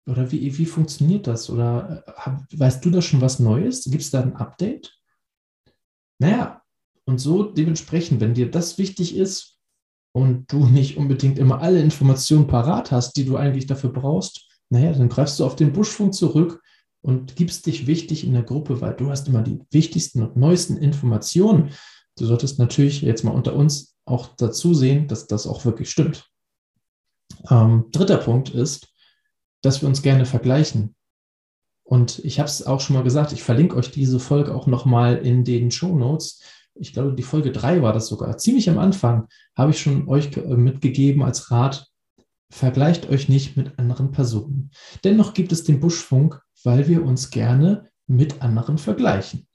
Oder 0.08 0.32
wie, 0.32 0.58
wie 0.58 0.66
funktioniert 0.66 1.28
das? 1.28 1.50
Oder 1.50 2.04
äh, 2.08 2.60
weißt 2.60 2.84
du 2.86 2.92
da 2.92 3.02
schon 3.02 3.22
was 3.22 3.40
Neues? 3.40 3.86
Gibt 3.86 4.04
es 4.04 4.12
da 4.12 4.22
ein 4.22 4.36
Update? 4.36 4.94
Naja, 6.20 6.62
und 7.06 7.20
so 7.20 7.44
dementsprechend, 7.44 8.22
wenn 8.22 8.34
dir 8.34 8.50
das 8.50 8.78
wichtig 8.78 9.16
ist 9.16 9.60
und 10.14 10.52
du 10.52 10.66
nicht 10.66 10.98
unbedingt 10.98 11.40
immer 11.40 11.62
alle 11.62 11.82
Informationen 11.82 12.48
parat 12.48 12.92
hast, 12.92 13.18
die 13.18 13.26
du 13.26 13.38
eigentlich 13.38 13.68
dafür 13.68 13.92
brauchst, 13.92 14.48
naja, 14.70 14.92
dann 14.94 15.10
greifst 15.10 15.40
du 15.40 15.46
auf 15.46 15.56
den 15.56 15.74
Buschfunk 15.74 16.14
zurück 16.14 16.62
und 17.02 17.36
gibst 17.36 17.66
dich 17.68 17.86
wichtig 17.86 18.26
in 18.26 18.34
der 18.34 18.44
Gruppe, 18.44 18.82
weil 18.82 18.96
du 18.96 19.10
hast 19.10 19.28
immer 19.28 19.44
die 19.44 19.60
wichtigsten 19.72 20.24
und 20.24 20.38
neuesten 20.38 20.78
Informationen. 20.78 21.70
Du 22.18 22.26
solltest 22.26 22.58
natürlich 22.58 23.02
jetzt 23.02 23.24
mal 23.24 23.32
unter 23.32 23.56
uns 23.56 23.95
auch 24.06 24.36
dazu 24.38 24.74
sehen, 24.74 25.08
dass 25.08 25.28
das 25.28 25.48
auch 25.48 25.66
wirklich 25.66 25.90
stimmt. 25.90 26.30
Ähm, 27.50 27.86
dritter 27.92 28.18
Punkt 28.18 28.50
ist, 28.50 28.94
dass 29.62 29.82
wir 29.82 29.90
uns 29.90 30.02
gerne 30.02 30.26
vergleichen. 30.26 30.96
Und 31.84 32.20
ich 32.20 32.40
habe 32.40 32.48
es 32.48 32.66
auch 32.66 32.82
schon 32.82 32.96
mal 32.96 33.04
gesagt, 33.04 33.32
ich 33.32 33.44
verlinke 33.44 33.76
euch 33.76 33.92
diese 33.92 34.20
Folge 34.20 34.54
auch 34.54 34.68
nochmal 34.68 35.18
in 35.18 35.44
den 35.44 35.72
Show 35.72 35.96
Notes. 35.96 36.42
Ich 36.76 36.94
glaube, 36.94 37.14
die 37.14 37.24
Folge 37.24 37.52
drei 37.52 37.82
war 37.82 37.94
das 37.94 38.08
sogar. 38.08 38.38
Ziemlich 38.38 38.70
am 38.70 38.80
Anfang 38.80 39.28
habe 39.56 39.72
ich 39.72 39.80
schon 39.80 40.08
euch 40.08 40.36
äh, 40.38 40.42
mitgegeben 40.56 41.24
als 41.24 41.52
Rat, 41.52 41.88
Vergleicht 42.52 43.10
euch 43.10 43.28
nicht 43.28 43.58
mit 43.58 43.80
anderen 43.80 44.12
Personen. 44.12 44.72
Dennoch 45.04 45.34
gibt 45.34 45.52
es 45.52 45.64
den 45.64 45.80
Buschfunk, 45.80 46.42
weil 46.64 46.88
wir 46.88 47.04
uns 47.04 47.30
gerne 47.30 47.90
mit 48.08 48.42
anderen 48.42 48.78
vergleichen. 48.78 49.48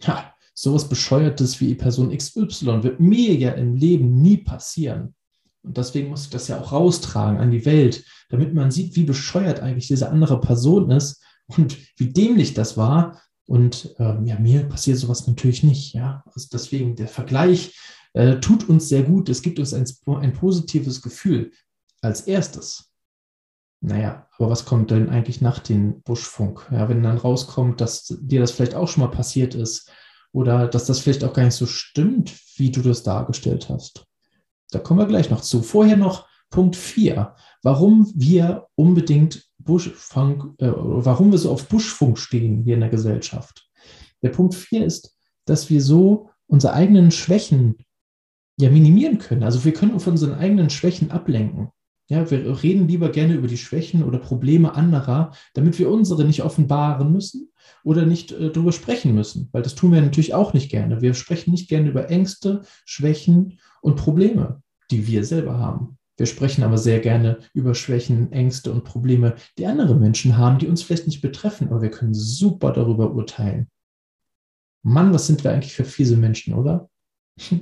Ja, 0.00 0.34
sowas 0.60 0.90
Bescheuertes 0.90 1.58
wie 1.60 1.74
Person 1.74 2.14
XY 2.14 2.82
wird 2.82 3.00
mir 3.00 3.34
ja 3.34 3.52
im 3.52 3.76
Leben 3.76 4.20
nie 4.20 4.36
passieren. 4.36 5.14
Und 5.62 5.78
deswegen 5.78 6.10
muss 6.10 6.24
ich 6.24 6.30
das 6.30 6.48
ja 6.48 6.60
auch 6.60 6.72
raustragen 6.72 7.40
an 7.40 7.50
die 7.50 7.64
Welt, 7.64 8.04
damit 8.28 8.52
man 8.52 8.70
sieht, 8.70 8.94
wie 8.94 9.04
bescheuert 9.04 9.60
eigentlich 9.60 9.88
diese 9.88 10.10
andere 10.10 10.38
Person 10.38 10.90
ist 10.90 11.22
und 11.46 11.78
wie 11.96 12.12
dämlich 12.12 12.52
das 12.52 12.76
war. 12.76 13.22
Und 13.46 13.94
ähm, 13.98 14.26
ja, 14.26 14.38
mir 14.38 14.68
passiert 14.68 14.98
sowas 14.98 15.26
natürlich 15.26 15.62
nicht. 15.62 15.94
Ja, 15.94 16.22
also 16.26 16.48
deswegen 16.52 16.94
der 16.94 17.08
Vergleich 17.08 17.74
äh, 18.12 18.38
tut 18.38 18.68
uns 18.68 18.90
sehr 18.90 19.02
gut. 19.02 19.30
Es 19.30 19.40
gibt 19.40 19.58
uns 19.58 19.72
ein, 19.72 19.86
ein 20.06 20.34
positives 20.34 21.00
Gefühl 21.00 21.52
als 22.02 22.22
erstes. 22.22 22.92
Naja, 23.80 24.28
aber 24.36 24.50
was 24.50 24.66
kommt 24.66 24.90
denn 24.90 25.08
eigentlich 25.08 25.40
nach 25.40 25.58
dem 25.58 26.02
Buschfunk? 26.02 26.68
Ja, 26.70 26.90
wenn 26.90 27.02
dann 27.02 27.16
rauskommt, 27.16 27.80
dass 27.80 28.14
dir 28.20 28.40
das 28.40 28.50
vielleicht 28.50 28.74
auch 28.74 28.88
schon 28.88 29.04
mal 29.04 29.10
passiert 29.10 29.54
ist 29.54 29.90
oder 30.32 30.68
dass 30.68 30.86
das 30.86 31.00
vielleicht 31.00 31.24
auch 31.24 31.32
gar 31.32 31.44
nicht 31.44 31.54
so 31.54 31.66
stimmt, 31.66 32.32
wie 32.56 32.70
du 32.70 32.82
das 32.82 33.02
dargestellt 33.02 33.68
hast. 33.68 34.06
Da 34.70 34.78
kommen 34.78 35.00
wir 35.00 35.06
gleich 35.06 35.30
noch 35.30 35.40
zu. 35.40 35.62
Vorher 35.62 35.96
noch 35.96 36.28
Punkt 36.50 36.76
4, 36.76 37.34
warum 37.62 38.10
wir 38.14 38.66
unbedingt 38.74 39.48
Buschfunk, 39.58 40.60
äh, 40.60 40.72
warum 40.74 41.32
wir 41.32 41.38
so 41.38 41.50
auf 41.50 41.68
Buschfunk 41.68 42.18
stehen 42.18 42.62
hier 42.62 42.74
in 42.74 42.80
der 42.80 42.88
Gesellschaft. 42.88 43.68
Der 44.22 44.30
Punkt 44.30 44.54
4 44.54 44.84
ist, 44.84 45.16
dass 45.44 45.70
wir 45.70 45.82
so 45.82 46.30
unsere 46.46 46.72
eigenen 46.72 47.10
Schwächen 47.10 47.76
ja 48.58 48.70
minimieren 48.70 49.18
können. 49.18 49.42
Also 49.42 49.64
wir 49.64 49.72
können 49.72 49.98
von 50.00 50.12
unseren 50.12 50.34
eigenen 50.34 50.70
Schwächen 50.70 51.10
ablenken. 51.10 51.70
Ja, 52.10 52.28
wir 52.28 52.60
reden 52.64 52.88
lieber 52.88 53.10
gerne 53.10 53.34
über 53.34 53.46
die 53.46 53.56
Schwächen 53.56 54.02
oder 54.02 54.18
Probleme 54.18 54.74
anderer, 54.74 55.30
damit 55.54 55.78
wir 55.78 55.88
unsere 55.88 56.24
nicht 56.24 56.42
offenbaren 56.42 57.12
müssen 57.12 57.52
oder 57.84 58.04
nicht 58.04 58.32
äh, 58.32 58.50
darüber 58.50 58.72
sprechen 58.72 59.14
müssen, 59.14 59.48
weil 59.52 59.62
das 59.62 59.76
tun 59.76 59.92
wir 59.92 60.00
natürlich 60.00 60.34
auch 60.34 60.52
nicht 60.52 60.72
gerne. 60.72 61.02
Wir 61.02 61.14
sprechen 61.14 61.52
nicht 61.52 61.68
gerne 61.68 61.88
über 61.88 62.10
Ängste, 62.10 62.62
Schwächen 62.84 63.60
und 63.80 63.94
Probleme, 63.94 64.60
die 64.90 65.06
wir 65.06 65.22
selber 65.22 65.56
haben. 65.58 65.98
Wir 66.16 66.26
sprechen 66.26 66.64
aber 66.64 66.78
sehr 66.78 66.98
gerne 66.98 67.38
über 67.54 67.76
Schwächen, 67.76 68.32
Ängste 68.32 68.72
und 68.72 68.82
Probleme, 68.82 69.36
die 69.56 69.66
andere 69.66 69.94
Menschen 69.94 70.36
haben, 70.36 70.58
die 70.58 70.66
uns 70.66 70.82
vielleicht 70.82 71.06
nicht 71.06 71.22
betreffen, 71.22 71.68
aber 71.68 71.80
wir 71.80 71.92
können 71.92 72.12
super 72.12 72.72
darüber 72.72 73.14
urteilen. 73.14 73.68
Mann, 74.82 75.14
was 75.14 75.28
sind 75.28 75.44
wir 75.44 75.52
eigentlich 75.52 75.74
für 75.74 75.84
fiese 75.84 76.16
Menschen, 76.16 76.54
oder? 76.54 76.90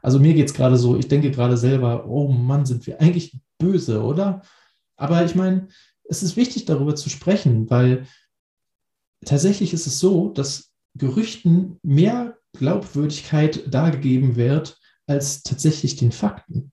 Also 0.00 0.20
mir 0.20 0.32
geht 0.32 0.46
es 0.46 0.54
gerade 0.54 0.76
so, 0.76 0.96
ich 0.96 1.08
denke 1.08 1.32
gerade 1.32 1.56
selber, 1.56 2.06
oh 2.06 2.28
Mann, 2.28 2.64
sind 2.64 2.86
wir 2.86 3.00
eigentlich 3.00 3.36
böse, 3.58 4.02
oder? 4.02 4.42
Aber 4.96 5.24
ich 5.24 5.34
meine, 5.34 5.68
es 6.04 6.22
ist 6.22 6.36
wichtig, 6.36 6.64
darüber 6.64 6.96
zu 6.96 7.10
sprechen, 7.10 7.68
weil 7.70 8.06
tatsächlich 9.24 9.72
ist 9.72 9.86
es 9.86 10.00
so, 10.00 10.30
dass 10.30 10.72
Gerüchten 10.94 11.78
mehr 11.82 12.38
Glaubwürdigkeit 12.54 13.72
dargegeben 13.72 14.36
wird 14.36 14.78
als 15.06 15.42
tatsächlich 15.42 15.96
den 15.96 16.12
Fakten. 16.12 16.72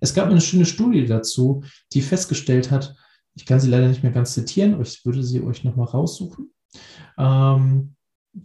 Es 0.00 0.14
gab 0.14 0.28
eine 0.28 0.40
schöne 0.40 0.66
Studie 0.66 1.06
dazu, 1.06 1.64
die 1.92 2.02
festgestellt 2.02 2.70
hat, 2.70 2.94
ich 3.34 3.44
kann 3.44 3.60
sie 3.60 3.68
leider 3.68 3.88
nicht 3.88 4.02
mehr 4.02 4.12
ganz 4.12 4.32
zitieren, 4.32 4.74
aber 4.74 4.82
ich 4.82 5.04
würde 5.04 5.22
sie 5.22 5.42
euch 5.42 5.64
nochmal 5.64 5.86
raussuchen, 5.86 6.52
ähm, 7.18 7.95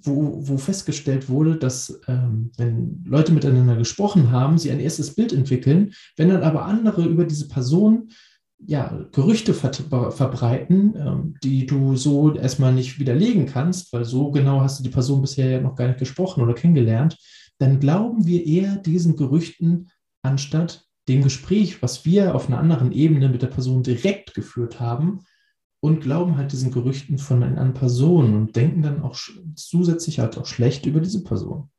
wo, 0.04 0.48
wo, 0.48 0.58
festgestellt 0.58 1.30
wurde, 1.30 1.58
dass 1.58 2.00
ähm, 2.08 2.52
wenn 2.58 3.04
Leute 3.06 3.34
miteinander 3.34 3.76
gesprochen 3.76 4.32
haben, 4.32 4.58
sie 4.58 4.72
ein 4.72 4.80
erstes 4.80 5.16
Bild 5.16 5.34
entwickeln, 5.34 5.94
wenn 6.16 6.30
dann 6.30 6.44
aber 6.44 6.66
andere 6.66 7.06
über 7.06 7.26
diese 7.26 7.48
Person 7.48 8.10
ja, 8.66 9.06
Gerüchte 9.12 9.54
ver 9.54 9.72
verbreiten, 10.12 10.94
ähm, 10.96 11.36
die 11.44 11.66
du 11.66 11.96
so 11.96 12.34
erstmal 12.34 12.74
nicht 12.74 13.00
widerlegen 13.00 13.48
kannst, 13.48 13.92
weil 13.92 14.06
so 14.06 14.32
genau 14.32 14.62
hast 14.62 14.80
du 14.80 14.84
die 14.84 14.90
Person 14.90 15.22
bisher 15.22 15.50
ja 15.50 15.60
noch 15.60 15.76
gar 15.76 15.88
nicht 15.88 16.00
gesprochen 16.00 16.42
oder 16.42 16.54
kennengelernt, 16.54 17.18
dann 17.58 17.80
glauben 17.80 18.26
wir 18.26 18.46
eher 18.46 18.78
diesen 18.78 19.16
Gerüchten 19.16 19.90
anstatt 20.24 20.86
dem 21.08 21.24
Gespräch, 21.24 21.82
was 21.82 22.06
wir 22.06 22.36
auf 22.36 22.48
einer 22.48 22.60
anderen 22.60 22.92
Ebene 22.92 23.30
mit 23.30 23.42
der 23.42 23.48
Person 23.48 23.84
direkt 23.84 24.34
geführt 24.34 24.80
haben 24.80 25.22
und 25.82 26.00
glauben 26.00 26.38
halt 26.38 26.52
diesen 26.52 26.72
Gerüchten 26.72 27.18
von 27.18 27.38
einer 27.38 27.48
anderen 27.48 27.74
Person 27.74 28.36
und 28.36 28.56
denken 28.56 28.84
dann 28.84 29.02
auch 29.02 29.18
zusätzlich 29.56 30.20
halt 30.20 30.38
auch 30.38 30.46
schlecht 30.46 30.86
über 30.86 31.02
diese 31.02 31.24
Person. 31.24 31.70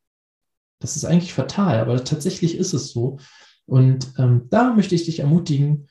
Das 0.80 0.96
ist 0.96 1.04
eigentlich 1.04 1.32
fatal, 1.32 1.78
aber 1.78 2.02
tatsächlich 2.04 2.56
ist 2.56 2.74
es 2.74 2.90
so. 2.90 3.18
Und 3.64 4.12
ähm, 4.18 4.48
da 4.50 4.74
möchte 4.74 4.96
ich 4.96 5.04
dich 5.04 5.20
ermutigen, 5.20 5.88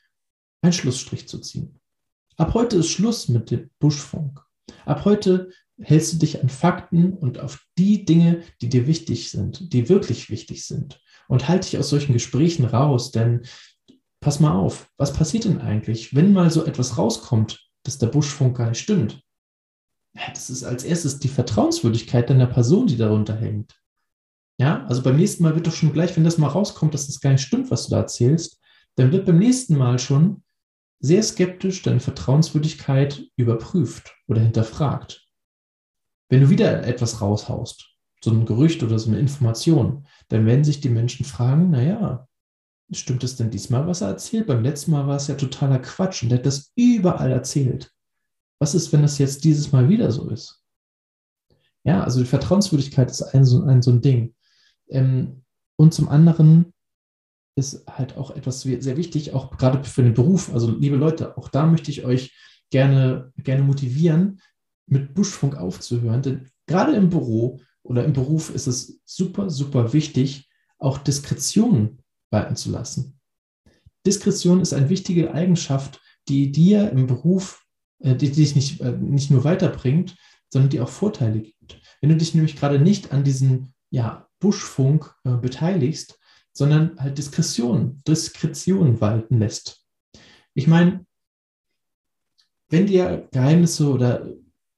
einen 0.62 0.74
Schlussstrich 0.74 1.28
zu 1.28 1.40
ziehen. 1.40 1.80
Ab 2.36 2.54
heute 2.54 2.78
ist 2.78 2.90
Schluss 2.90 3.30
mit 3.30 3.50
dem 3.50 3.70
Buschfunk. 3.80 4.42
Ab 4.86 5.06
heute 5.06 5.50
hältst 5.80 6.14
du 6.14 6.18
dich 6.18 6.42
an 6.42 6.50
Fakten 6.50 7.14
und 7.14 7.40
auf 7.40 7.66
die 7.78 8.04
Dinge, 8.04 8.44
die 8.62 8.68
dir 8.68 8.88
wichtig 8.88 9.32
sind, 9.32 9.74
die 9.74 9.88
wirklich 9.88 10.30
wichtig 10.30 10.66
sind 10.66 11.02
und 11.30 11.48
halte 11.48 11.70
dich 11.70 11.80
aus 11.80 11.90
solchen 11.90 12.14
Gesprächen 12.14 12.66
raus, 12.66 13.12
denn 13.12 13.44
pass 14.20 14.40
mal 14.40 14.54
auf, 14.54 14.92
was 14.98 15.14
passiert 15.14 15.46
denn 15.46 15.62
eigentlich, 15.62 16.14
wenn 16.14 16.34
mal 16.34 16.52
so 16.52 16.66
etwas 16.66 16.98
rauskommt, 16.98 17.71
dass 17.84 17.98
der 17.98 18.08
Buschfunk 18.08 18.58
gar 18.58 18.70
nicht 18.70 18.80
stimmt? 18.80 19.22
Das 20.34 20.50
ist 20.50 20.64
als 20.64 20.84
erstes 20.84 21.20
die 21.20 21.30
Vertrauenswürdigkeit 21.30 22.30
deiner 22.30 22.48
Person, 22.48 22.88
die 22.88 22.98
darunter 22.98 23.36
hängt. 23.36 23.80
Ja, 24.60 24.86
also 24.86 25.02
beim 25.02 25.16
nächsten 25.16 25.44
Mal 25.44 25.56
wird 25.56 25.68
doch 25.68 25.74
schon 25.74 25.94
gleich, 25.94 26.16
wenn 26.16 26.24
das 26.24 26.38
mal 26.38 26.48
rauskommt, 26.48 26.94
dass 26.94 27.08
das 27.08 27.22
gar 27.22 27.32
nicht 27.32 27.42
stimmt, 27.42 27.72
was 27.72 27.86
du 27.88 27.92
da 27.92 28.02
erzählst, 28.02 28.60
dann 28.96 29.12
wird 29.12 29.26
beim 29.26 29.40
nächsten 29.40 29.76
Mal 29.78 29.98
schon 30.00 30.44
sehr 31.00 31.24
skeptisch 31.24 31.82
deine 31.82 32.00
Vertrauenswürdigkeit 32.00 33.24
überprüft 33.36 34.16
oder 34.28 34.42
hinterfragt. 34.42 35.28
Wenn 36.30 36.42
du 36.42 36.50
wieder 36.50 36.86
etwas 36.86 37.22
raushaust, 37.22 37.90
so 38.24 38.32
ein 38.32 38.46
Gerücht 38.46 38.84
oder 38.84 39.00
so 39.00 39.10
eine 39.10 39.20
Information, 39.20 40.06
dann 40.28 40.46
werden 40.46 40.64
sich 40.64 40.80
die 40.80 40.90
Menschen 40.90 41.26
fragen, 41.26 41.72
naja, 41.72 42.28
stimmt 42.92 43.24
es 43.24 43.36
denn 43.36 43.50
diesmal, 43.50 43.88
was 43.88 44.02
er 44.02 44.10
erzählt? 44.10 44.48
Beim 44.48 44.64
letzten 44.64 44.92
Mal 44.92 45.08
war 45.08 45.16
es 45.16 45.28
ja 45.28 45.36
totaler 45.36 45.80
Quatsch 45.80 46.24
und 46.24 46.32
er 46.32 46.40
hat 46.40 46.46
das 46.46 46.72
überall 46.76 47.32
erzählt. 47.32 47.92
Was 48.60 48.76
ist, 48.76 48.92
wenn 48.92 49.02
das 49.02 49.18
jetzt 49.18 49.44
dieses 49.44 49.72
Mal 49.72 49.90
wieder 49.90 50.12
so 50.12 50.30
ist? 50.30 50.62
Ja, 51.84 52.04
also 52.04 52.20
die 52.20 52.28
Vertrauenswürdigkeit 52.28 53.10
ist 53.10 53.22
ein 53.22 53.46
so 53.46 53.64
ein, 53.64 53.82
so 53.82 53.92
ein 53.92 54.02
Ding. 54.02 54.36
Ähm, 54.90 55.44
und 55.78 55.94
zum 55.94 56.10
anderen 56.10 56.74
ist 57.56 57.88
halt 57.88 58.18
auch 58.18 58.32
etwas 58.32 58.62
sehr 58.62 58.98
wichtig, 58.98 59.34
auch 59.34 59.58
gerade 59.58 59.84
für 59.84 60.04
den 60.04 60.14
Beruf. 60.14 60.54
Also 60.54 60.72
liebe 60.72 60.96
Leute, 60.96 61.38
auch 61.38 61.50
da 61.50 61.66
möchte 61.66 61.92
ich 61.92 62.06
euch 62.06 62.36
gerne, 62.70 63.32
gerne 63.38 63.64
motivieren, 63.64 64.42
mit 64.86 65.14
Buschfunk 65.14 65.58
aufzuhören. 65.58 66.22
Denn 66.22 66.50
gerade 66.68 66.94
im 66.94 67.10
Büro 67.10 67.60
oder 67.84 68.06
im 68.06 68.14
Beruf 68.14 68.54
ist 68.54 68.68
es 68.68 69.02
super, 69.06 69.50
super 69.50 69.94
wichtig, 69.94 70.50
auch 70.78 70.98
Diskretion 70.98 72.01
walten 72.32 72.56
zu 72.56 72.72
lassen. 72.72 73.20
Diskretion 74.06 74.62
ist 74.62 74.74
eine 74.74 74.90
wichtige 74.90 75.34
Eigenschaft, 75.34 76.02
die 76.28 76.52
dir 76.52 76.90
im 76.92 77.08
Beruf, 77.08 77.64
äh, 78.00 78.16
die, 78.16 78.32
dich 78.32 78.56
nicht, 78.56 78.82
äh, 78.82 78.94
nicht 78.94 79.30
nur 79.30 79.44
weiterbringt, 79.44 80.18
sondern 80.50 80.70
die 80.70 80.80
auch 80.80 80.90
Vorteile 80.90 81.40
gibt. 81.40 81.80
Wenn 82.02 82.10
du 82.10 82.18
dich 82.18 82.34
nämlich 82.34 82.56
gerade 82.56 82.80
nicht 82.80 83.12
an 83.12 83.24
diesen 83.24 83.74
ja, 83.92 84.28
Buschfunk 84.40 85.14
äh, 85.24 85.36
beteiligst, 85.36 86.20
sondern 86.54 87.00
halt 87.00 87.18
Diskretion, 87.18 88.02
Diskretion 88.08 89.00
walten 89.00 89.40
lässt. 89.40 89.86
Ich 90.54 90.68
meine, 90.68 91.06
wenn 92.70 92.88
dir 92.88 93.28
Geheimnisse 93.32 93.90
oder 93.90 94.28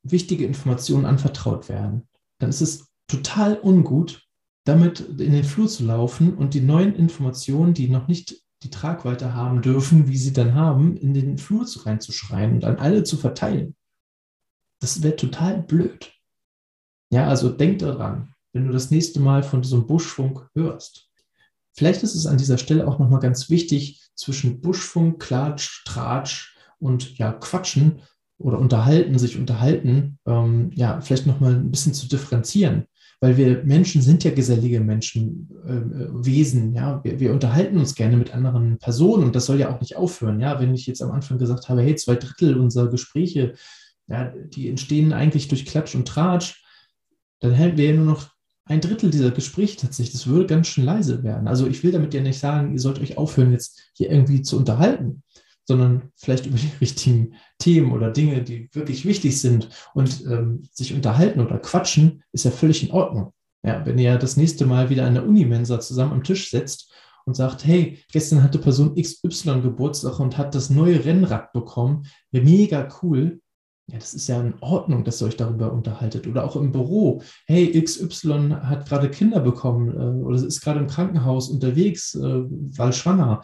wichtige 0.03 0.45
Informationen 0.45 1.05
anvertraut 1.05 1.69
werden, 1.69 2.07
dann 2.39 2.49
ist 2.49 2.61
es 2.61 2.87
total 3.07 3.59
ungut, 3.59 4.22
damit 4.65 5.01
in 5.01 5.33
den 5.33 5.43
Flur 5.43 5.67
zu 5.67 5.85
laufen 5.85 6.35
und 6.35 6.53
die 6.53 6.61
neuen 6.61 6.95
Informationen, 6.95 7.73
die 7.73 7.89
noch 7.89 8.07
nicht 8.07 8.41
die 8.63 8.69
Tragweite 8.69 9.33
haben 9.33 9.61
dürfen, 9.61 10.07
wie 10.07 10.17
sie 10.17 10.31
dann 10.31 10.53
haben, 10.53 10.95
in 10.95 11.13
den 11.13 11.37
Flur 11.37 11.65
reinzuschreien 11.85 12.53
und 12.53 12.63
an 12.63 12.77
alle 12.77 13.03
zu 13.03 13.17
verteilen. 13.17 13.75
Das 14.79 15.03
wäre 15.03 15.15
total 15.15 15.61
blöd. 15.61 16.13
Ja, 17.09 17.27
also 17.27 17.49
denk 17.49 17.79
daran, 17.79 18.33
wenn 18.53 18.65
du 18.65 18.73
das 18.73 18.89
nächste 18.89 19.19
Mal 19.19 19.43
von 19.43 19.61
diesem 19.61 19.85
Buschfunk 19.85 20.47
hörst. 20.55 21.09
Vielleicht 21.73 22.03
ist 22.03 22.15
es 22.15 22.25
an 22.25 22.37
dieser 22.37 22.57
Stelle 22.57 22.87
auch 22.87 22.99
nochmal 22.99 23.19
ganz 23.19 23.49
wichtig, 23.49 24.01
zwischen 24.15 24.61
Buschfunk, 24.61 25.21
Klatsch, 25.21 25.83
Tratsch 25.85 26.55
und 26.79 27.17
ja, 27.17 27.33
Quatschen 27.33 28.01
oder 28.37 28.59
unterhalten, 28.59 29.17
sich 29.17 29.37
unterhalten, 29.37 30.19
ähm, 30.25 30.71
ja, 30.75 31.01
vielleicht 31.01 31.25
nochmal 31.25 31.55
ein 31.55 31.71
bisschen 31.71 31.93
zu 31.93 32.07
differenzieren 32.07 32.87
weil 33.23 33.37
wir 33.37 33.63
Menschen 33.63 34.01
sind 34.01 34.25
ja 34.25 34.31
gesellige 34.31 34.81
Menschen, 34.81 35.49
äh, 35.65 36.25
Wesen, 36.25 36.73
ja, 36.73 37.01
wir, 37.05 37.21
wir, 37.21 37.31
unterhalten 37.31 37.77
uns 37.77 37.95
gerne 37.95 38.17
mit 38.17 38.35
anderen 38.35 38.79
Personen 38.79 39.23
und 39.23 39.33
das 39.33 39.45
soll 39.45 39.61
ja 39.61 39.73
auch 39.73 39.79
nicht 39.79 39.95
aufhören, 39.95 40.41
ja, 40.41 40.59
wenn 40.59 40.73
ich 40.73 40.87
jetzt 40.87 41.01
am 41.01 41.11
Anfang 41.11 41.37
gesagt 41.37 41.69
habe, 41.69 41.83
hey, 41.83 41.95
zwei 41.95 42.15
Drittel 42.15 42.57
unserer 42.57 42.89
Gespräche, 42.89 43.53
ja, 44.07 44.33
die 44.49 44.67
entstehen 44.67 45.13
eigentlich 45.13 45.47
durch 45.47 45.65
Klatsch 45.65 45.95
und 45.95 46.05
Tratsch, 46.05 46.65
dann 47.39 47.53
hätten 47.53 47.77
wir 47.77 47.91
ja 47.91 47.93
nur 47.93 48.07
noch 48.07 48.27
ein 48.65 48.81
Drittel 48.81 49.09
dieser 49.09 49.31
Gespräche 49.31 49.77
tatsächlich, 49.77 50.11
das 50.11 50.27
würde 50.27 50.47
ganz 50.47 50.67
schön 50.67 50.83
leise 50.83 51.23
werden. 51.23 51.47
Also 51.47 51.65
ich 51.65 51.81
will 51.81 51.93
damit 51.93 52.13
ja 52.13 52.19
nicht 52.19 52.39
sagen, 52.39 52.73
ihr 52.73 52.79
sollt 52.81 52.99
euch 52.99 53.17
aufhören, 53.17 53.53
jetzt 53.53 53.89
hier 53.93 54.11
irgendwie 54.11 54.41
zu 54.41 54.57
unterhalten, 54.57 55.23
sondern 55.65 56.11
vielleicht 56.15 56.45
über 56.45 56.57
die 56.57 56.71
richtigen 56.81 57.35
Themen 57.59 57.91
oder 57.91 58.11
Dinge, 58.11 58.43
die 58.43 58.69
wirklich 58.73 59.05
wichtig 59.05 59.39
sind 59.39 59.69
und 59.93 60.25
ähm, 60.25 60.63
sich 60.71 60.93
unterhalten 60.93 61.39
oder 61.39 61.59
quatschen, 61.59 62.23
ist 62.31 62.45
ja 62.45 62.51
völlig 62.51 62.83
in 62.83 62.91
Ordnung. 62.91 63.33
Ja, 63.65 63.85
wenn 63.85 63.97
ihr 63.97 64.17
das 64.17 64.35
nächste 64.35 64.65
Mal 64.65 64.89
wieder 64.89 65.05
an 65.05 65.13
der 65.13 65.25
Unimensa 65.25 65.79
zusammen 65.79 66.11
am 66.11 66.23
Tisch 66.23 66.49
setzt 66.49 66.91
und 67.25 67.35
sagt, 67.35 67.65
hey, 67.65 67.99
gestern 68.11 68.43
hatte 68.43 68.59
Person 68.59 68.95
XY 68.95 69.61
Geburtstag 69.61 70.19
und 70.19 70.37
hat 70.37 70.53
das 70.53 70.69
neue 70.69 71.05
Rennrad 71.05 71.53
bekommen, 71.53 72.05
mega 72.31 72.89
cool. 73.01 73.39
Ja, 73.87 73.99
das 73.99 74.13
ist 74.13 74.27
ja 74.27 74.39
in 74.39 74.55
Ordnung, 74.61 75.03
dass 75.03 75.21
ihr 75.21 75.27
euch 75.27 75.35
darüber 75.35 75.73
unterhaltet. 75.73 76.25
Oder 76.25 76.45
auch 76.45 76.55
im 76.55 76.71
Büro. 76.71 77.21
Hey, 77.47 77.69
XY 77.81 78.57
hat 78.61 78.87
gerade 78.87 79.11
Kinder 79.11 79.41
bekommen 79.41 79.89
äh, 79.89 80.23
oder 80.23 80.37
ist 80.37 80.61
gerade 80.61 80.79
im 80.79 80.87
Krankenhaus 80.87 81.49
unterwegs, 81.49 82.15
äh, 82.15 82.21
weil 82.21 82.93
schwanger 82.93 83.41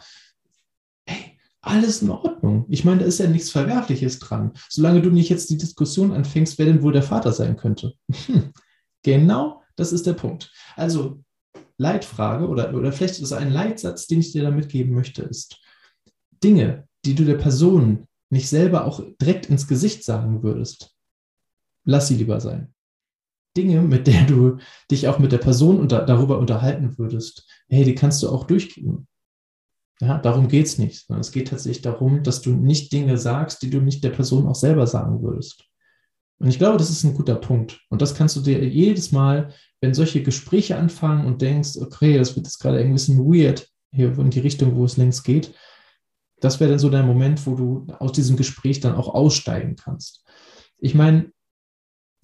Alles 1.62 2.00
in 2.02 2.10
Ordnung. 2.10 2.64
Ich 2.68 2.84
meine, 2.84 3.00
da 3.00 3.06
ist 3.06 3.18
ja 3.18 3.28
nichts 3.28 3.50
Verwerfliches 3.50 4.18
dran. 4.18 4.52
Solange 4.68 5.02
du 5.02 5.10
nicht 5.10 5.28
jetzt 5.28 5.50
die 5.50 5.58
Diskussion 5.58 6.12
anfängst, 6.12 6.58
wer 6.58 6.66
denn 6.66 6.82
wohl 6.82 6.92
der 6.92 7.02
Vater 7.02 7.32
sein 7.32 7.56
könnte. 7.56 7.94
Hm. 8.26 8.52
Genau, 9.02 9.62
das 9.76 9.92
ist 9.92 10.06
der 10.06 10.14
Punkt. 10.14 10.52
Also, 10.76 11.22
Leitfrage 11.78 12.46
oder, 12.46 12.74
oder 12.74 12.92
vielleicht 12.92 13.14
ist 13.14 13.22
es 13.22 13.32
ein 13.32 13.50
Leitsatz, 13.50 14.06
den 14.06 14.20
ich 14.20 14.32
dir 14.32 14.42
da 14.42 14.50
mitgeben 14.50 14.94
möchte, 14.94 15.22
ist 15.22 15.58
Dinge, 16.42 16.86
die 17.04 17.14
du 17.14 17.24
der 17.24 17.36
Person 17.36 18.06
nicht 18.30 18.48
selber 18.48 18.84
auch 18.84 19.02
direkt 19.20 19.46
ins 19.46 19.66
Gesicht 19.66 20.04
sagen 20.04 20.42
würdest, 20.42 20.94
lass 21.84 22.08
sie 22.08 22.16
lieber 22.16 22.40
sein. 22.40 22.74
Dinge, 23.56 23.82
mit 23.82 24.06
denen 24.06 24.26
du 24.26 24.58
dich 24.90 25.08
auch 25.08 25.18
mit 25.18 25.32
der 25.32 25.38
Person 25.38 25.80
unter, 25.80 26.04
darüber 26.04 26.38
unterhalten 26.38 26.96
würdest, 26.98 27.48
hey, 27.68 27.84
die 27.84 27.94
kannst 27.94 28.22
du 28.22 28.28
auch 28.28 28.44
durchgeben. 28.44 29.08
Ja, 30.00 30.18
darum 30.18 30.48
geht 30.48 30.66
es 30.66 30.78
nicht. 30.78 31.08
Es 31.10 31.30
geht 31.30 31.48
tatsächlich 31.48 31.82
darum, 31.82 32.22
dass 32.22 32.40
du 32.40 32.50
nicht 32.50 32.92
Dinge 32.92 33.18
sagst, 33.18 33.62
die 33.62 33.70
du 33.70 33.80
nicht 33.80 34.02
der 34.02 34.10
Person 34.10 34.46
auch 34.46 34.54
selber 34.54 34.86
sagen 34.86 35.22
würdest. 35.22 35.64
Und 36.38 36.48
ich 36.48 36.58
glaube, 36.58 36.78
das 36.78 36.88
ist 36.88 37.04
ein 37.04 37.14
guter 37.14 37.34
Punkt. 37.34 37.80
Und 37.90 38.00
das 38.00 38.14
kannst 38.14 38.34
du 38.34 38.40
dir 38.40 38.66
jedes 38.66 39.12
Mal, 39.12 39.52
wenn 39.82 39.92
solche 39.92 40.22
Gespräche 40.22 40.76
anfangen 40.76 41.26
und 41.26 41.42
denkst, 41.42 41.76
okay, 41.78 42.16
das 42.16 42.34
wird 42.34 42.46
jetzt 42.46 42.58
gerade 42.58 42.78
ein 42.78 42.92
bisschen 42.92 43.18
weird 43.18 43.68
hier 43.92 44.18
in 44.18 44.30
die 44.30 44.40
Richtung, 44.40 44.74
wo 44.76 44.84
es 44.84 44.96
längst 44.96 45.24
geht, 45.24 45.52
das 46.40 46.58
wäre 46.58 46.70
dann 46.70 46.78
so 46.78 46.88
der 46.88 47.02
Moment, 47.02 47.46
wo 47.46 47.54
du 47.54 47.86
aus 47.98 48.12
diesem 48.12 48.36
Gespräch 48.36 48.80
dann 48.80 48.94
auch 48.94 49.14
aussteigen 49.14 49.76
kannst. 49.76 50.24
Ich 50.78 50.94
meine, 50.94 51.30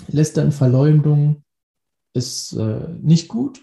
Lästern, 0.09 0.53
Verleumdung 0.53 1.45
ist 2.15 2.53
äh, 2.55 2.89
nicht 3.03 3.29
gut. 3.29 3.63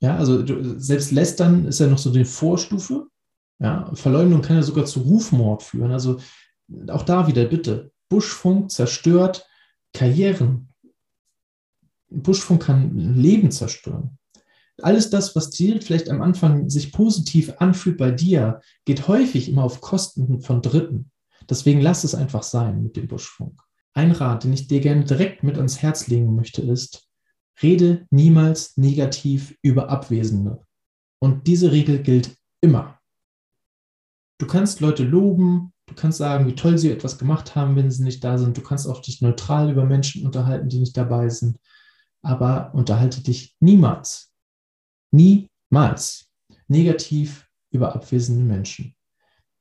Ja, 0.00 0.16
also 0.16 0.42
du, 0.42 0.78
selbst 0.78 1.12
Lästern 1.12 1.66
ist 1.66 1.80
ja 1.80 1.86
noch 1.86 1.98
so 1.98 2.10
die 2.10 2.24
Vorstufe. 2.24 3.06
Ja, 3.62 3.94
Verleumdung 3.94 4.42
kann 4.42 4.56
ja 4.56 4.62
sogar 4.62 4.86
zu 4.86 5.00
Rufmord 5.00 5.62
führen. 5.62 5.92
Also 5.92 6.18
auch 6.88 7.04
da 7.04 7.28
wieder 7.28 7.44
bitte. 7.44 7.92
Buschfunk 8.08 8.70
zerstört 8.70 9.46
Karrieren. 9.94 10.72
Buschfunk 12.10 12.64
kann 12.64 12.96
Leben 12.96 13.50
zerstören. 13.52 14.18
Alles 14.82 15.10
das, 15.10 15.36
was 15.36 15.50
dir 15.50 15.80
vielleicht 15.80 16.10
am 16.10 16.22
Anfang 16.22 16.68
sich 16.68 16.92
positiv 16.92 17.54
anfühlt 17.58 17.98
bei 17.98 18.10
dir, 18.10 18.60
geht 18.84 19.06
häufig 19.06 19.48
immer 19.48 19.62
auf 19.62 19.80
Kosten 19.80 20.40
von 20.40 20.60
Dritten. 20.60 21.10
Deswegen 21.48 21.80
lass 21.80 22.04
es 22.04 22.14
einfach 22.14 22.42
sein 22.42 22.82
mit 22.82 22.96
dem 22.96 23.06
Buschfunk. 23.06 23.60
Ein 23.94 24.10
Rat, 24.10 24.44
den 24.44 24.52
ich 24.54 24.66
dir 24.66 24.80
gerne 24.80 25.04
direkt 25.04 25.42
mit 25.42 25.56
ans 25.56 25.82
Herz 25.82 26.08
legen 26.08 26.34
möchte, 26.34 26.62
ist, 26.62 27.08
rede 27.62 28.06
niemals 28.10 28.76
negativ 28.76 29.56
über 29.62 29.88
Abwesende. 29.88 30.62
Und 31.20 31.46
diese 31.46 31.70
Regel 31.70 32.02
gilt 32.02 32.34
immer. 32.60 32.98
Du 34.38 34.46
kannst 34.46 34.80
Leute 34.80 35.04
loben, 35.04 35.72
du 35.86 35.94
kannst 35.94 36.18
sagen, 36.18 36.46
wie 36.46 36.54
toll 36.54 36.78
sie 36.78 36.90
etwas 36.90 37.18
gemacht 37.18 37.54
haben, 37.54 37.76
wenn 37.76 37.90
sie 37.90 38.02
nicht 38.02 38.22
da 38.24 38.38
sind. 38.38 38.56
Du 38.56 38.62
kannst 38.62 38.88
auch 38.88 39.00
dich 39.00 39.20
neutral 39.20 39.70
über 39.70 39.84
Menschen 39.84 40.24
unterhalten, 40.26 40.68
die 40.68 40.80
nicht 40.80 40.96
dabei 40.96 41.28
sind. 41.28 41.58
Aber 42.22 42.72
unterhalte 42.74 43.22
dich 43.22 43.56
niemals, 43.60 44.32
niemals 45.10 46.28
negativ 46.68 47.48
über 47.70 47.94
abwesende 47.94 48.44
Menschen. 48.44 48.94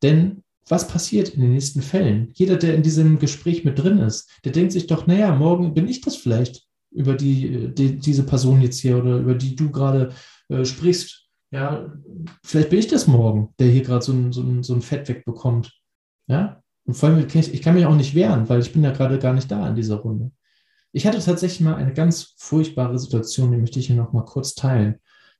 Denn 0.03 0.43
was 0.67 0.87
passiert 0.87 1.29
in 1.29 1.41
den 1.41 1.53
nächsten 1.53 1.81
Fällen? 1.81 2.31
Jeder, 2.33 2.55
der 2.55 2.75
in 2.75 2.83
diesem 2.83 3.19
Gespräch 3.19 3.65
mit 3.65 3.79
drin 3.79 3.97
ist, 3.97 4.29
der 4.45 4.51
denkt 4.51 4.71
sich 4.71 4.87
doch, 4.87 5.07
naja, 5.07 5.35
morgen 5.35 5.73
bin 5.73 5.87
ich 5.87 6.01
das 6.01 6.15
vielleicht 6.15 6.67
über 6.91 7.15
die, 7.15 7.73
die 7.73 7.97
diese 7.99 8.23
Person 8.23 8.61
jetzt 8.61 8.79
hier 8.79 8.97
oder 8.97 9.17
über 9.17 9.35
die 9.35 9.55
du 9.55 9.71
gerade 9.71 10.13
äh, 10.49 10.65
sprichst. 10.65 11.20
Ja, 11.51 11.91
vielleicht 12.43 12.69
bin 12.69 12.79
ich 12.79 12.87
das 12.87 13.07
morgen, 13.07 13.53
der 13.59 13.67
hier 13.67 13.83
gerade 13.83 14.03
so 14.03 14.13
ein, 14.13 14.31
so, 14.31 14.41
ein, 14.41 14.63
so 14.63 14.73
ein 14.73 14.81
Fett 14.81 15.07
wegbekommt. 15.09 15.71
Ja, 16.27 16.61
und 16.85 16.93
vor 16.95 17.09
allem, 17.09 17.27
ich 17.33 17.61
kann 17.61 17.75
mich 17.75 17.85
auch 17.85 17.95
nicht 17.95 18.15
wehren, 18.15 18.49
weil 18.49 18.61
ich 18.61 18.71
bin 18.71 18.83
ja 18.83 18.91
gerade 18.91 19.19
gar 19.19 19.33
nicht 19.33 19.51
da 19.51 19.67
in 19.67 19.75
dieser 19.75 19.97
Runde. 19.97 20.31
Ich 20.93 21.05
hatte 21.05 21.19
tatsächlich 21.19 21.61
mal 21.61 21.75
eine 21.75 21.93
ganz 21.93 22.35
furchtbare 22.37 22.97
Situation, 22.99 23.51
die 23.51 23.57
möchte 23.57 23.79
ich 23.79 23.87
hier 23.87 23.95
noch 23.95 24.13
mal 24.13 24.25
kurz 24.25 24.55
teilen. 24.55 24.95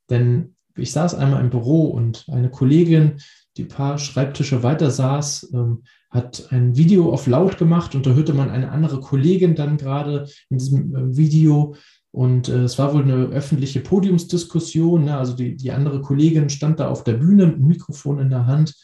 Denn 0.09 0.55
ich 0.75 0.91
saß 0.91 1.15
einmal 1.15 1.41
im 1.41 1.49
Büro 1.49 1.85
und 1.85 2.25
eine 2.29 2.49
Kollegin, 2.49 3.17
die 3.57 3.65
paar 3.65 3.97
Schreibtische 3.97 4.63
weiter 4.63 4.91
saß, 4.91 5.51
ähm, 5.53 5.83
hat 6.09 6.47
ein 6.51 6.77
Video 6.77 7.11
auf 7.11 7.27
laut 7.27 7.57
gemacht 7.57 7.95
und 7.95 8.05
da 8.05 8.11
hörte 8.11 8.33
man 8.33 8.49
eine 8.49 8.71
andere 8.71 8.99
Kollegin 8.99 9.55
dann 9.55 9.77
gerade 9.77 10.27
in 10.49 10.57
diesem 10.57 10.95
äh, 10.95 11.17
Video. 11.17 11.75
Und 12.11 12.49
äh, 12.49 12.63
es 12.63 12.77
war 12.77 12.93
wohl 12.93 13.03
eine 13.03 13.27
öffentliche 13.27 13.79
Podiumsdiskussion. 13.79 15.05
Ne? 15.05 15.17
Also 15.17 15.33
die, 15.33 15.55
die 15.55 15.71
andere 15.71 16.01
Kollegin 16.01 16.49
stand 16.49 16.79
da 16.79 16.89
auf 16.89 17.03
der 17.03 17.13
Bühne 17.13 17.47
mit 17.47 17.57
dem 17.57 17.67
Mikrofon 17.67 18.19
in 18.19 18.29
der 18.29 18.47
Hand 18.47 18.75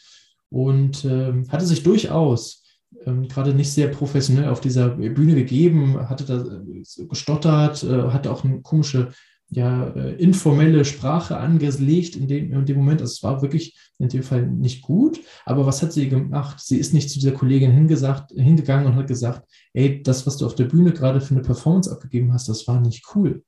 und 0.50 1.04
äh, 1.04 1.44
hatte 1.48 1.66
sich 1.66 1.82
durchaus 1.82 2.64
ähm, 3.04 3.28
gerade 3.28 3.54
nicht 3.54 3.70
sehr 3.70 3.88
professionell 3.88 4.48
auf 4.48 4.60
dieser 4.60 4.88
Bühne 4.88 5.34
gegeben, 5.34 6.08
hatte 6.08 6.24
da 6.24 6.38
äh, 6.38 7.06
gestottert, 7.06 7.82
äh, 7.84 8.10
hatte 8.10 8.30
auch 8.30 8.44
eine 8.44 8.62
komische 8.62 9.10
ja, 9.50 9.88
äh, 9.88 10.14
informelle 10.16 10.84
Sprache 10.84 11.38
angelegt 11.38 12.16
in 12.16 12.28
dem, 12.28 12.52
in 12.52 12.66
dem 12.66 12.76
Moment. 12.76 13.00
Also 13.00 13.12
es 13.12 13.22
war 13.22 13.40
wirklich 13.40 13.78
in 13.98 14.08
dem 14.08 14.22
Fall 14.22 14.46
nicht 14.46 14.82
gut. 14.82 15.20
Aber 15.46 15.64
was 15.66 15.82
hat 15.82 15.92
sie 15.92 16.08
gemacht? 16.08 16.60
Sie 16.60 16.78
ist 16.78 16.92
nicht 16.92 17.10
zu 17.10 17.18
dieser 17.18 17.32
Kollegin 17.32 17.72
hingesagt, 17.72 18.32
hingegangen 18.32 18.86
und 18.86 18.96
hat 18.96 19.06
gesagt, 19.06 19.48
ey, 19.72 20.02
das, 20.02 20.26
was 20.26 20.36
du 20.36 20.46
auf 20.46 20.54
der 20.54 20.66
Bühne 20.66 20.92
gerade 20.92 21.20
für 21.20 21.34
eine 21.34 21.42
Performance 21.42 21.90
abgegeben 21.90 22.32
hast, 22.32 22.48
das 22.48 22.66
war 22.68 22.80
nicht 22.80 23.04
cool. 23.14 23.42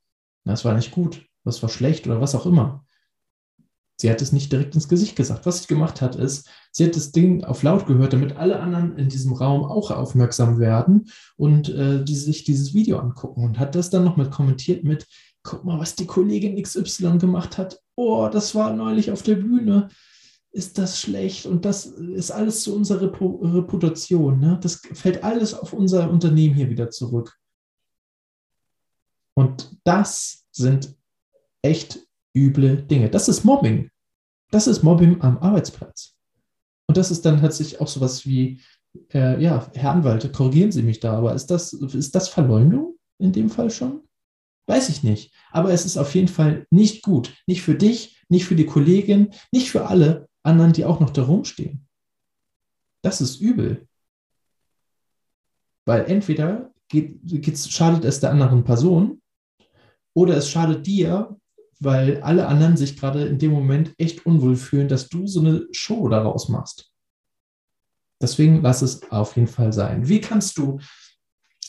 Das 0.44 0.64
war 0.64 0.74
nicht 0.74 0.90
gut. 0.90 1.26
Das 1.44 1.62
war 1.62 1.68
schlecht 1.68 2.06
oder 2.06 2.20
was 2.20 2.34
auch 2.34 2.46
immer. 2.46 2.84
Sie 4.00 4.10
hat 4.10 4.22
es 4.22 4.32
nicht 4.32 4.50
direkt 4.50 4.74
ins 4.74 4.88
Gesicht 4.88 5.14
gesagt. 5.14 5.44
Was 5.44 5.60
sie 5.60 5.66
gemacht 5.66 6.00
hat, 6.00 6.16
ist, 6.16 6.48
sie 6.72 6.86
hat 6.86 6.96
das 6.96 7.12
Ding 7.12 7.44
auf 7.44 7.62
laut 7.62 7.86
gehört, 7.86 8.14
damit 8.14 8.34
alle 8.34 8.58
anderen 8.58 8.96
in 8.96 9.10
diesem 9.10 9.34
Raum 9.34 9.62
auch 9.62 9.90
aufmerksam 9.90 10.58
werden 10.58 11.10
und 11.36 11.68
äh, 11.68 12.02
die 12.02 12.16
sich 12.16 12.44
dieses 12.44 12.72
Video 12.72 12.98
angucken 12.98 13.44
und 13.44 13.58
hat 13.58 13.74
das 13.74 13.90
dann 13.90 14.04
noch 14.04 14.16
mit 14.16 14.30
kommentiert 14.30 14.84
mit, 14.84 15.06
guck 15.50 15.64
mal, 15.64 15.80
was 15.80 15.96
die 15.96 16.06
Kollegin 16.06 16.62
XY 16.62 17.18
gemacht 17.18 17.58
hat. 17.58 17.80
Oh, 17.96 18.28
das 18.32 18.54
war 18.54 18.72
neulich 18.72 19.10
auf 19.10 19.22
der 19.22 19.34
Bühne. 19.34 19.88
Ist 20.52 20.78
das 20.78 21.00
schlecht? 21.00 21.46
Und 21.46 21.64
das 21.64 21.86
ist 21.86 22.30
alles 22.30 22.62
zu 22.62 22.74
unserer 22.74 23.02
Reputation. 23.02 24.38
Ne? 24.38 24.58
Das 24.62 24.76
fällt 24.94 25.24
alles 25.24 25.54
auf 25.54 25.72
unser 25.72 26.08
Unternehmen 26.08 26.54
hier 26.54 26.70
wieder 26.70 26.90
zurück. 26.90 27.36
Und 29.34 29.76
das 29.82 30.46
sind 30.52 30.94
echt 31.62 31.98
üble 32.36 32.82
Dinge. 32.82 33.10
Das 33.10 33.28
ist 33.28 33.44
Mobbing. 33.44 33.90
Das 34.52 34.68
ist 34.68 34.84
Mobbing 34.84 35.20
am 35.20 35.38
Arbeitsplatz. 35.38 36.14
Und 36.86 36.96
das 36.96 37.10
ist 37.10 37.24
dann 37.24 37.40
tatsächlich 37.40 37.80
auch 37.80 37.88
sowas 37.88 38.24
wie, 38.24 38.60
äh, 39.12 39.42
ja, 39.42 39.68
Herr 39.74 39.92
Anwalt, 39.92 40.32
korrigieren 40.32 40.72
Sie 40.72 40.82
mich 40.82 41.00
da, 41.00 41.16
aber 41.16 41.34
ist 41.34 41.46
das, 41.46 41.72
ist 41.72 42.14
das 42.14 42.28
Verleumdung 42.28 42.96
in 43.18 43.32
dem 43.32 43.50
Fall 43.50 43.70
schon? 43.70 44.02
Weiß 44.70 44.88
ich 44.88 45.02
nicht. 45.02 45.34
Aber 45.50 45.72
es 45.72 45.84
ist 45.84 45.96
auf 45.96 46.14
jeden 46.14 46.28
Fall 46.28 46.64
nicht 46.70 47.02
gut. 47.02 47.34
Nicht 47.48 47.62
für 47.62 47.74
dich, 47.74 48.22
nicht 48.28 48.44
für 48.44 48.54
die 48.54 48.66
Kollegin, 48.66 49.34
nicht 49.50 49.68
für 49.68 49.88
alle 49.88 50.28
anderen, 50.44 50.72
die 50.72 50.84
auch 50.84 51.00
noch 51.00 51.10
da 51.10 51.24
rumstehen. 51.24 51.88
Das 53.02 53.20
ist 53.20 53.40
übel. 53.40 53.88
Weil 55.86 56.04
entweder 56.04 56.72
geht, 56.86 57.18
schadet 57.68 58.04
es 58.04 58.20
der 58.20 58.30
anderen 58.30 58.62
Person 58.62 59.20
oder 60.14 60.36
es 60.36 60.48
schadet 60.48 60.86
dir, 60.86 61.36
weil 61.80 62.22
alle 62.22 62.46
anderen 62.46 62.76
sich 62.76 62.96
gerade 62.96 63.24
in 63.24 63.40
dem 63.40 63.50
Moment 63.50 63.92
echt 63.98 64.24
unwohl 64.24 64.54
fühlen, 64.54 64.86
dass 64.86 65.08
du 65.08 65.26
so 65.26 65.40
eine 65.40 65.66
Show 65.72 66.08
daraus 66.08 66.48
machst. 66.48 66.92
Deswegen 68.22 68.62
lass 68.62 68.82
es 68.82 69.10
auf 69.10 69.34
jeden 69.34 69.48
Fall 69.48 69.72
sein. 69.72 70.06
Wie 70.08 70.20
kannst 70.20 70.58
du 70.58 70.78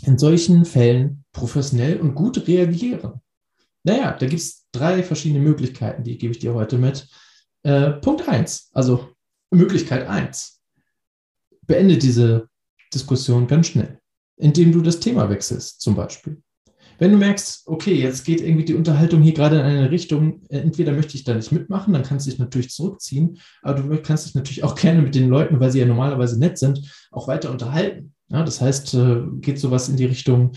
in 0.06 0.18
solchen 0.18 0.66
Fällen 0.66 1.24
professionell 1.32 2.00
und 2.00 2.16
gut 2.16 2.48
reagieren? 2.48 3.22
Naja, 3.84 4.16
da 4.18 4.26
gibt 4.28 4.42
es 4.42 4.68
drei 4.72 5.04
verschiedene 5.04 5.44
Möglichkeiten, 5.44 6.04
die 6.04 6.18
gebe 6.18 6.34
ich 6.34 6.40
dir 6.40 6.54
heute 6.54 6.78
mit. 6.78 7.08
Äh, 7.64 7.92
Punkt 7.94 8.28
1, 8.28 8.70
also 8.74 9.10
Möglichkeit 9.52 10.08
1. 10.08 10.62
Beende 11.68 11.98
diese 11.98 12.48
Diskussion 12.94 13.48
ganz 13.48 13.68
schnell, 13.68 14.00
indem 14.38 14.72
du 14.72 14.82
das 14.82 15.00
Thema 15.00 15.30
wechselst, 15.30 15.82
zum 15.82 15.96
Beispiel. 15.96 16.42
Wenn 17.02 17.14
du 17.14 17.18
merkst, 17.18 17.64
okay, 17.66 17.96
jetzt 17.96 18.26
geht 18.26 18.42
irgendwie 18.42 18.66
die 18.66 18.76
Unterhaltung 18.76 19.24
hier 19.24 19.34
gerade 19.34 19.56
in 19.56 19.66
eine 19.66 19.90
Richtung, 19.90 20.44
äh, 20.50 20.60
entweder 20.60 20.92
möchte 20.92 21.16
ich 21.16 21.24
da 21.24 21.34
nicht 21.34 21.52
mitmachen, 21.52 21.94
dann 21.94 22.04
kannst 22.04 22.28
du 22.28 22.30
dich 22.30 22.40
natürlich 22.40 22.70
zurückziehen, 22.70 23.40
aber 23.64 23.82
du 23.82 24.02
kannst 24.04 24.28
dich 24.28 24.36
natürlich 24.36 24.64
auch 24.64 24.76
gerne 24.80 25.02
mit 25.02 25.16
den 25.16 25.28
Leuten, 25.28 25.60
weil 25.60 25.72
sie 25.72 25.80
ja 25.80 25.88
normalerweise 25.88 26.40
nett 26.40 26.60
sind, 26.60 27.08
auch 27.10 27.28
weiter 27.28 27.50
unterhalten. 27.50 28.14
Ja, 28.32 28.44
das 28.44 28.62
heißt, 28.62 28.94
äh, 28.94 29.24
geht 29.41 29.60
sowas 29.60 29.89
in 29.89 29.98
die 29.98 30.06
Richtung, 30.06 30.54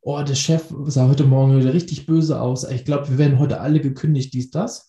oh, 0.00 0.22
der 0.22 0.34
Chef 0.34 0.72
sah 0.86 1.08
heute 1.08 1.24
Morgen 1.24 1.58
wieder 1.58 1.74
richtig 1.74 2.06
böse 2.06 2.40
aus. 2.40 2.64
Ich 2.64 2.84
glaube, 2.84 3.08
wir 3.10 3.18
werden 3.18 3.38
heute 3.38 3.60
alle 3.60 3.80
gekündigt, 3.80 4.32
dies, 4.32 4.50
das. 4.50 4.88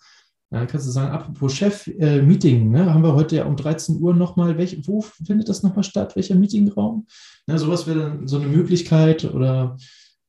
Dann 0.50 0.66
kannst 0.66 0.88
du 0.88 0.92
sagen, 0.92 1.12
apropos 1.12 1.54
Chef-Meeting, 1.54 2.74
äh, 2.74 2.80
ne, 2.80 2.94
haben 2.94 3.04
wir 3.04 3.14
heute 3.14 3.36
ja 3.36 3.46
um 3.46 3.56
13 3.56 4.02
Uhr 4.02 4.16
nochmal, 4.16 4.58
wo 4.88 5.02
findet 5.02 5.48
das 5.48 5.62
nochmal 5.62 5.84
statt, 5.84 6.16
welcher 6.16 6.36
Meetingraum? 6.36 7.06
Ne, 7.46 7.60
sowas 7.60 7.86
wäre 7.86 8.00
dann 8.00 8.28
so 8.28 8.38
eine 8.38 8.48
Möglichkeit 8.48 9.26
oder 9.26 9.78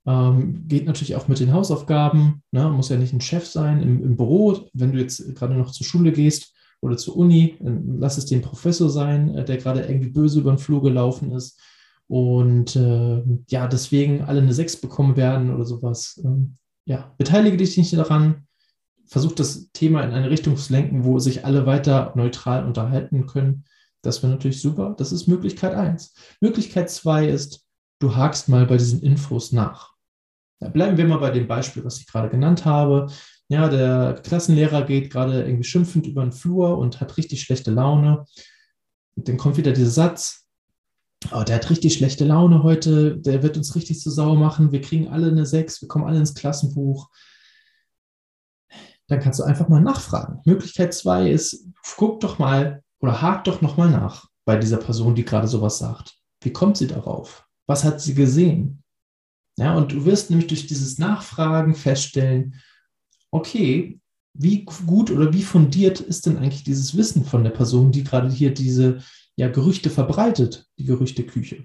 ähm, 0.06 0.64
geht 0.66 0.86
natürlich 0.86 1.16
auch 1.16 1.28
mit 1.28 1.40
den 1.40 1.52
Hausaufgaben, 1.52 2.42
ne, 2.50 2.68
muss 2.68 2.90
ja 2.90 2.96
nicht 2.96 3.14
ein 3.14 3.22
Chef 3.22 3.46
sein 3.46 3.80
im, 3.80 4.02
im 4.02 4.16
Büro, 4.16 4.68
wenn 4.74 4.92
du 4.92 4.98
jetzt 4.98 5.34
gerade 5.36 5.54
noch 5.54 5.70
zur 5.70 5.86
Schule 5.86 6.12
gehst 6.12 6.52
oder 6.82 6.98
zur 6.98 7.16
Uni, 7.16 7.56
lass 7.60 8.18
es 8.18 8.26
den 8.26 8.42
Professor 8.42 8.90
sein, 8.90 9.34
äh, 9.36 9.44
der 9.44 9.56
gerade 9.56 9.82
irgendwie 9.82 10.10
böse 10.10 10.40
über 10.40 10.52
den 10.52 10.58
Flur 10.58 10.82
gelaufen 10.82 11.30
ist 11.30 11.58
und 12.10 12.74
äh, 12.74 13.22
ja, 13.50 13.68
deswegen 13.68 14.22
alle 14.22 14.40
eine 14.40 14.52
6 14.52 14.80
bekommen 14.80 15.16
werden 15.16 15.54
oder 15.54 15.64
sowas. 15.64 16.20
Ähm, 16.24 16.56
ja, 16.84 17.14
beteilige 17.18 17.56
dich 17.56 17.76
nicht 17.76 17.92
daran, 17.92 18.48
versuch 19.06 19.30
das 19.30 19.70
Thema 19.70 20.02
in 20.02 20.10
eine 20.10 20.28
Richtung 20.28 20.56
zu 20.56 20.72
lenken, 20.72 21.04
wo 21.04 21.20
sich 21.20 21.44
alle 21.44 21.66
weiter 21.66 22.12
neutral 22.16 22.66
unterhalten 22.66 23.26
können. 23.26 23.64
Das 24.02 24.24
wäre 24.24 24.32
natürlich 24.32 24.60
super. 24.60 24.96
Das 24.98 25.12
ist 25.12 25.28
Möglichkeit 25.28 25.72
1. 25.72 26.12
Möglichkeit 26.40 26.90
2 26.90 27.28
ist, 27.28 27.64
du 28.00 28.16
hakst 28.16 28.48
mal 28.48 28.66
bei 28.66 28.76
diesen 28.76 29.02
Infos 29.02 29.52
nach. 29.52 29.92
Ja, 30.60 30.68
bleiben 30.68 30.96
wir 30.96 31.06
mal 31.06 31.18
bei 31.18 31.30
dem 31.30 31.46
Beispiel, 31.46 31.84
was 31.84 32.00
ich 32.00 32.08
gerade 32.08 32.28
genannt 32.28 32.64
habe. 32.64 33.06
Ja, 33.46 33.68
der 33.68 34.14
Klassenlehrer 34.20 34.82
geht 34.82 35.12
gerade 35.12 35.44
irgendwie 35.44 35.62
schimpfend 35.62 36.08
über 36.08 36.22
den 36.22 36.32
Flur 36.32 36.76
und 36.76 37.00
hat 37.00 37.16
richtig 37.16 37.42
schlechte 37.42 37.70
Laune. 37.70 38.24
Und 39.14 39.28
dann 39.28 39.36
kommt 39.36 39.58
wieder 39.58 39.70
dieser 39.70 39.90
Satz, 39.90 40.48
oh, 41.32 41.42
der 41.44 41.56
hat 41.56 41.70
richtig 41.70 41.94
schlechte 41.94 42.24
Laune 42.24 42.62
heute, 42.62 43.18
der 43.18 43.42
wird 43.42 43.56
uns 43.56 43.74
richtig 43.74 44.00
zu 44.00 44.10
sauer 44.10 44.36
machen, 44.36 44.72
wir 44.72 44.80
kriegen 44.80 45.08
alle 45.08 45.28
eine 45.28 45.46
6, 45.46 45.82
wir 45.82 45.88
kommen 45.88 46.06
alle 46.06 46.18
ins 46.18 46.34
Klassenbuch. 46.34 47.10
Dann 49.08 49.20
kannst 49.20 49.40
du 49.40 49.44
einfach 49.44 49.68
mal 49.68 49.80
nachfragen. 49.80 50.40
Möglichkeit 50.44 50.94
2 50.94 51.30
ist, 51.30 51.66
guck 51.96 52.20
doch 52.20 52.38
mal 52.38 52.82
oder 53.00 53.20
hak 53.20 53.44
doch 53.44 53.60
nochmal 53.60 53.90
nach 53.90 54.28
bei 54.44 54.56
dieser 54.56 54.76
Person, 54.78 55.14
die 55.14 55.24
gerade 55.24 55.48
sowas 55.48 55.78
sagt. 55.78 56.16
Wie 56.42 56.52
kommt 56.52 56.76
sie 56.76 56.86
darauf? 56.86 57.46
Was 57.66 57.84
hat 57.84 58.00
sie 58.00 58.14
gesehen? 58.14 58.82
Ja, 59.58 59.74
und 59.76 59.92
du 59.92 60.04
wirst 60.04 60.30
nämlich 60.30 60.48
durch 60.48 60.66
dieses 60.66 60.98
Nachfragen 60.98 61.74
feststellen, 61.74 62.54
okay, 63.30 64.00
wie 64.32 64.64
gut 64.64 65.10
oder 65.10 65.32
wie 65.32 65.42
fundiert 65.42 66.00
ist 66.00 66.26
denn 66.26 66.38
eigentlich 66.38 66.64
dieses 66.64 66.96
Wissen 66.96 67.24
von 67.24 67.42
der 67.44 67.50
Person, 67.50 67.92
die 67.92 68.04
gerade 68.04 68.30
hier 68.30 68.54
diese 68.54 68.98
ja, 69.40 69.48
Gerüchte 69.48 69.88
verbreitet, 69.88 70.66
die 70.78 70.84
Gerüchteküche. 70.84 71.64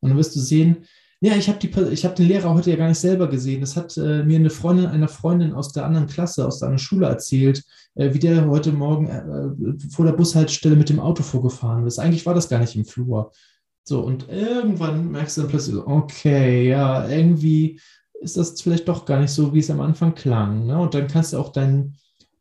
Und 0.00 0.08
dann 0.08 0.16
wirst 0.16 0.34
du 0.34 0.40
sehen, 0.40 0.86
ja, 1.20 1.34
ich 1.34 1.48
habe 1.48 1.58
hab 1.68 2.16
den 2.16 2.28
Lehrer 2.28 2.54
heute 2.54 2.70
ja 2.70 2.76
gar 2.76 2.88
nicht 2.88 2.98
selber 2.98 3.28
gesehen. 3.28 3.60
Das 3.60 3.76
hat 3.76 3.96
äh, 3.98 4.22
mir 4.22 4.38
eine 4.38 4.50
Freundin 4.50 4.86
einer 4.86 5.08
Freundin 5.08 5.52
aus 5.52 5.72
der 5.72 5.84
anderen 5.84 6.06
Klasse, 6.06 6.46
aus 6.46 6.58
der 6.58 6.68
anderen 6.68 6.84
Schule 6.84 7.06
erzählt, 7.06 7.62
äh, 7.96 8.14
wie 8.14 8.18
der 8.18 8.46
heute 8.46 8.72
Morgen 8.72 9.08
äh, 9.08 9.90
vor 9.90 10.06
der 10.06 10.12
Bushaltestelle 10.12 10.76
mit 10.76 10.88
dem 10.88 11.00
Auto 11.00 11.22
vorgefahren 11.22 11.86
ist. 11.86 11.98
Eigentlich 11.98 12.24
war 12.24 12.34
das 12.34 12.48
gar 12.48 12.60
nicht 12.60 12.76
im 12.76 12.86
Flur. 12.86 13.30
So, 13.84 14.00
und 14.00 14.28
irgendwann 14.30 15.10
merkst 15.10 15.36
du 15.36 15.42
dann 15.42 15.50
plötzlich, 15.50 15.76
okay, 15.76 16.68
ja, 16.68 17.06
irgendwie 17.08 17.78
ist 18.20 18.38
das 18.38 18.60
vielleicht 18.60 18.88
doch 18.88 19.04
gar 19.04 19.20
nicht 19.20 19.32
so, 19.32 19.52
wie 19.52 19.58
es 19.58 19.70
am 19.70 19.80
Anfang 19.80 20.14
klang. 20.14 20.66
Ne? 20.66 20.78
Und 20.78 20.94
dann 20.94 21.08
kannst 21.08 21.34
du 21.34 21.38
auch 21.38 21.52
deinen 21.52 21.96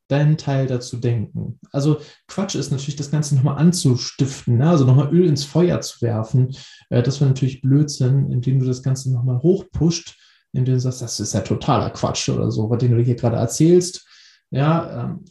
deinen 0.07 0.37
Teil 0.37 0.67
dazu 0.67 0.97
denken. 0.97 1.59
Also 1.71 1.99
Quatsch 2.27 2.55
ist 2.55 2.71
natürlich, 2.71 2.95
das 2.95 3.11
Ganze 3.11 3.35
nochmal 3.35 3.57
anzustiften, 3.57 4.57
ne? 4.57 4.69
also 4.69 4.85
nochmal 4.85 5.13
Öl 5.13 5.25
ins 5.25 5.45
Feuer 5.45 5.81
zu 5.81 6.01
werfen. 6.01 6.55
Äh, 6.89 7.01
das 7.01 7.19
wäre 7.19 7.29
natürlich 7.29 7.61
Blödsinn, 7.61 8.31
indem 8.31 8.59
du 8.59 8.65
das 8.65 8.83
Ganze 8.83 9.11
nochmal 9.11 9.39
hochpusht, 9.39 10.17
indem 10.53 10.75
du 10.75 10.79
sagst, 10.79 11.01
das 11.01 11.19
ist 11.19 11.33
ja 11.33 11.41
totaler 11.41 11.89
Quatsch 11.89 12.29
oder 12.29 12.51
so, 12.51 12.69
was 12.69 12.77
den 12.77 12.95
du 12.95 13.03
hier 13.03 13.15
gerade 13.15 13.37
erzählst. 13.37 14.07
Ja, 14.51 15.03
ähm, 15.03 15.25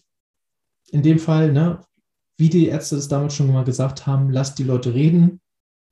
in 0.90 1.02
dem 1.02 1.18
Fall, 1.18 1.52
ne, 1.52 1.80
wie 2.36 2.48
die 2.48 2.66
Ärzte 2.66 2.96
das 2.96 3.08
damals 3.08 3.34
schon 3.34 3.52
mal 3.52 3.64
gesagt 3.64 4.06
haben, 4.06 4.30
lass 4.30 4.54
die 4.54 4.64
Leute 4.64 4.92
reden. 4.92 5.40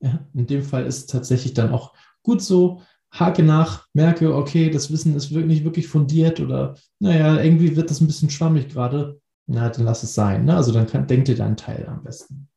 Ja, 0.00 0.26
in 0.34 0.46
dem 0.46 0.64
Fall 0.64 0.86
ist 0.86 0.98
es 0.98 1.06
tatsächlich 1.06 1.54
dann 1.54 1.72
auch 1.72 1.94
gut 2.22 2.42
so, 2.42 2.82
hake 3.12 3.42
nach, 3.42 3.86
merke, 3.92 4.34
okay, 4.34 4.70
das 4.70 4.90
Wissen 4.90 5.14
ist 5.14 5.30
nicht 5.30 5.64
wirklich 5.64 5.86
fundiert 5.86 6.40
oder 6.40 6.76
naja, 6.98 7.40
irgendwie 7.42 7.76
wird 7.76 7.90
das 7.90 8.00
ein 8.00 8.06
bisschen 8.06 8.30
schwammig 8.30 8.70
gerade, 8.70 9.20
na, 9.46 9.68
dann 9.68 9.84
lass 9.84 10.02
es 10.02 10.14
sein. 10.14 10.46
Ne? 10.46 10.56
Also 10.56 10.72
dann 10.72 10.86
kann, 10.86 11.06
denk 11.06 11.26
dir 11.26 11.36
deinen 11.36 11.56
Teil 11.56 11.86
am 11.86 12.02
besten. 12.02 12.48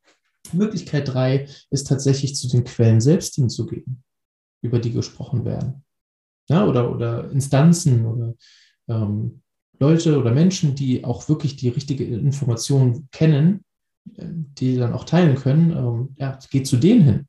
Möglichkeit 0.54 1.14
drei 1.14 1.48
ist 1.70 1.88
tatsächlich 1.88 2.36
zu 2.36 2.48
den 2.48 2.64
Quellen 2.64 3.02
selbst 3.02 3.36
hinzugehen, 3.36 4.04
über 4.62 4.80
die 4.80 4.92
gesprochen 4.92 5.44
werden. 5.44 5.84
Ja, 6.48 6.66
oder, 6.66 6.92
oder 6.92 7.32
Instanzen 7.32 8.06
oder 8.06 8.36
ähm, 8.88 9.42
Leute 9.80 10.20
oder 10.20 10.32
Menschen, 10.32 10.76
die 10.76 11.04
auch 11.04 11.28
wirklich 11.28 11.56
die 11.58 11.70
richtige 11.70 12.06
Information 12.06 13.08
kennen, 13.12 13.66
äh, 14.16 14.28
die 14.30 14.78
dann 14.78 14.94
auch 14.94 15.06
teilen 15.06 15.36
können, 15.36 15.72
ähm, 15.72 16.16
ja, 16.18 16.38
geh 16.52 16.64
zu 16.64 16.78
denen 16.78 17.02
hin. 17.02 17.28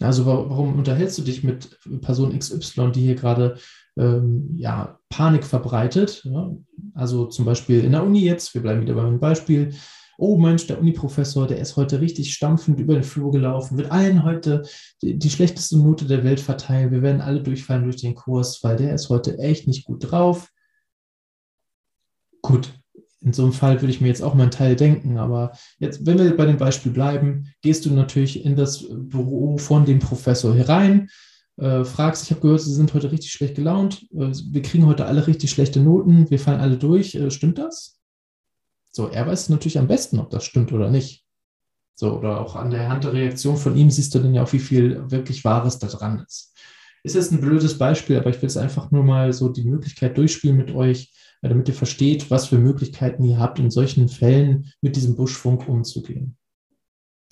Also 0.00 0.26
warum 0.26 0.76
unterhältst 0.76 1.18
du 1.18 1.22
dich 1.22 1.44
mit 1.44 1.78
Person 2.00 2.36
XY, 2.36 2.90
die 2.92 3.02
hier 3.02 3.14
gerade 3.14 3.58
ähm, 3.96 4.54
ja, 4.56 4.98
Panik 5.08 5.44
verbreitet? 5.44 6.22
Ja? 6.24 6.50
Also 6.94 7.26
zum 7.26 7.44
Beispiel 7.44 7.84
in 7.84 7.92
der 7.92 8.04
Uni 8.04 8.20
jetzt, 8.20 8.54
wir 8.54 8.62
bleiben 8.62 8.82
wieder 8.82 8.94
beim 8.94 9.20
Beispiel. 9.20 9.74
Oh 10.16 10.36
Mensch, 10.36 10.66
der 10.66 10.80
Uniprofessor, 10.80 11.46
der 11.46 11.58
ist 11.58 11.76
heute 11.76 12.00
richtig 12.00 12.34
stampfend 12.34 12.78
über 12.78 12.94
den 12.94 13.02
Flur 13.02 13.32
gelaufen, 13.32 13.76
wird 13.76 13.90
allen 13.90 14.24
heute 14.24 14.62
die, 15.02 15.18
die 15.18 15.30
schlechteste 15.30 15.76
Note 15.78 16.06
der 16.06 16.22
Welt 16.22 16.40
verteilen. 16.40 16.92
Wir 16.92 17.02
werden 17.02 17.20
alle 17.20 17.42
durchfallen 17.42 17.84
durch 17.84 17.96
den 17.96 18.14
Kurs, 18.14 18.62
weil 18.62 18.76
der 18.76 18.94
ist 18.94 19.08
heute 19.08 19.38
echt 19.38 19.66
nicht 19.66 19.84
gut 19.84 20.10
drauf. 20.10 20.50
Gut, 22.42 22.72
in 23.24 23.32
so 23.32 23.42
einem 23.42 23.52
Fall 23.52 23.80
würde 23.80 23.90
ich 23.90 24.00
mir 24.00 24.08
jetzt 24.08 24.22
auch 24.22 24.34
mal 24.34 24.42
einen 24.42 24.50
Teil 24.50 24.76
denken. 24.76 25.16
Aber 25.16 25.52
jetzt, 25.78 26.04
wenn 26.06 26.18
wir 26.18 26.36
bei 26.36 26.44
dem 26.44 26.58
Beispiel 26.58 26.92
bleiben, 26.92 27.50
gehst 27.62 27.86
du 27.86 27.90
natürlich 27.90 28.44
in 28.44 28.54
das 28.54 28.84
Büro 28.88 29.56
von 29.56 29.86
dem 29.86 29.98
Professor 29.98 30.54
herein, 30.54 31.08
äh, 31.56 31.84
fragst, 31.84 32.24
ich 32.24 32.30
habe 32.30 32.40
gehört, 32.40 32.60
Sie 32.60 32.74
sind 32.74 32.92
heute 32.94 33.12
richtig 33.12 33.32
schlecht 33.32 33.54
gelaunt, 33.54 34.02
äh, 34.12 34.32
wir 34.50 34.62
kriegen 34.62 34.86
heute 34.86 35.06
alle 35.06 35.26
richtig 35.26 35.50
schlechte 35.50 35.80
Noten, 35.80 36.30
wir 36.30 36.38
fallen 36.38 36.60
alle 36.60 36.76
durch. 36.76 37.14
Äh, 37.14 37.30
stimmt 37.30 37.58
das? 37.58 37.98
So, 38.90 39.08
er 39.08 39.26
weiß 39.26 39.48
natürlich 39.48 39.78
am 39.78 39.88
besten, 39.88 40.18
ob 40.18 40.30
das 40.30 40.44
stimmt 40.44 40.72
oder 40.72 40.90
nicht. 40.90 41.24
So, 41.94 42.18
oder 42.18 42.40
auch 42.40 42.56
an 42.56 42.70
der 42.70 42.88
Hand 42.88 43.04
der 43.04 43.12
Reaktion 43.12 43.56
von 43.56 43.76
ihm 43.76 43.90
siehst 43.90 44.14
du 44.14 44.18
dann 44.18 44.34
ja 44.34 44.42
auch, 44.42 44.52
wie 44.52 44.58
viel 44.58 45.10
wirklich 45.10 45.44
Wahres 45.44 45.78
da 45.78 45.86
dran 45.86 46.24
ist. 46.26 46.52
Ist 47.04 47.14
jetzt 47.14 47.32
ein 47.32 47.40
blödes 47.40 47.78
Beispiel, 47.78 48.18
aber 48.18 48.30
ich 48.30 48.42
will 48.42 48.48
es 48.48 48.56
einfach 48.56 48.90
nur 48.90 49.04
mal 49.04 49.32
so 49.32 49.48
die 49.48 49.64
Möglichkeit 49.64 50.18
durchspielen 50.18 50.56
mit 50.56 50.72
euch, 50.72 51.12
damit 51.48 51.68
ihr 51.68 51.74
versteht, 51.74 52.30
was 52.30 52.46
für 52.46 52.58
Möglichkeiten 52.58 53.24
ihr 53.24 53.38
habt, 53.38 53.58
in 53.58 53.70
solchen 53.70 54.08
Fällen 54.08 54.72
mit 54.80 54.96
diesem 54.96 55.16
Buschfunk 55.16 55.68
umzugehen. 55.68 56.36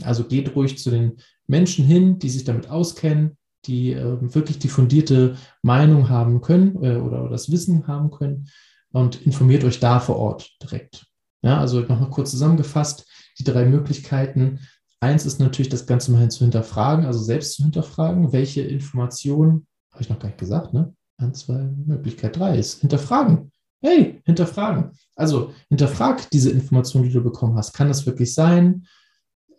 Also 0.03 0.25
geht 0.25 0.55
ruhig 0.55 0.79
zu 0.79 0.91
den 0.91 1.19
Menschen 1.47 1.85
hin, 1.85 2.19
die 2.19 2.29
sich 2.29 2.45
damit 2.45 2.69
auskennen, 2.69 3.37
die 3.67 3.93
äh, 3.93 4.19
wirklich 4.21 4.59
die 4.59 4.69
fundierte 4.69 5.37
Meinung 5.63 6.09
haben 6.09 6.41
können 6.41 6.77
äh, 6.83 6.97
oder, 6.97 7.23
oder, 7.23 7.31
das 7.31 7.51
Wissen 7.51 7.87
haben 7.87 8.11
können 8.11 8.49
und 8.91 9.25
informiert 9.25 9.65
euch 9.65 9.81
da 9.81 10.01
vor 10.01 10.17
Ort 10.17 10.51
direkt. 10.63 11.07
Ja, 11.43 11.59
also 11.59 11.81
nochmal 11.81 12.11
kurz 12.11 12.33
zusammengefasst, 12.33 13.07
die 13.39 13.45
drei 13.45 13.65
Möglichkeiten. 13.65 14.61
Eins 15.01 15.27
ist 15.27 15.41
natürlich, 15.41 15.69
das 15.69 15.87
Ganze 15.87 16.13
mal 16.13 16.31
zu 16.31 16.45
hinterfragen, 16.45 17.07
also 17.07 17.21
selbst 17.21 17.55
zu 17.55 17.63
hinterfragen, 17.63 18.33
welche 18.33 18.63
Informationen, 18.63 19.67
habe 19.91 20.03
ich 20.03 20.11
noch 20.11 20.19
gar 20.19 20.29
nicht 20.29 20.39
gesagt, 20.39 20.73
ne? 20.75 20.95
Eins, 21.19 21.41
zwei, 21.41 21.69
Möglichkeit 21.87 22.37
drei 22.37 22.59
ist 22.59 22.81
hinterfragen 22.81 23.52
hey, 23.83 24.23
hinterfragen. 24.25 24.93
Also 25.17 25.53
hinterfrag 25.69 26.31
diese 26.31 26.51
Information, 26.51 27.03
die 27.03 27.13
du 27.13 27.23
bekommen 27.23 27.57
hast. 27.57 27.75
Kann 27.75 27.89
das 27.89 28.07
wirklich 28.07 28.33
sein? 28.35 28.87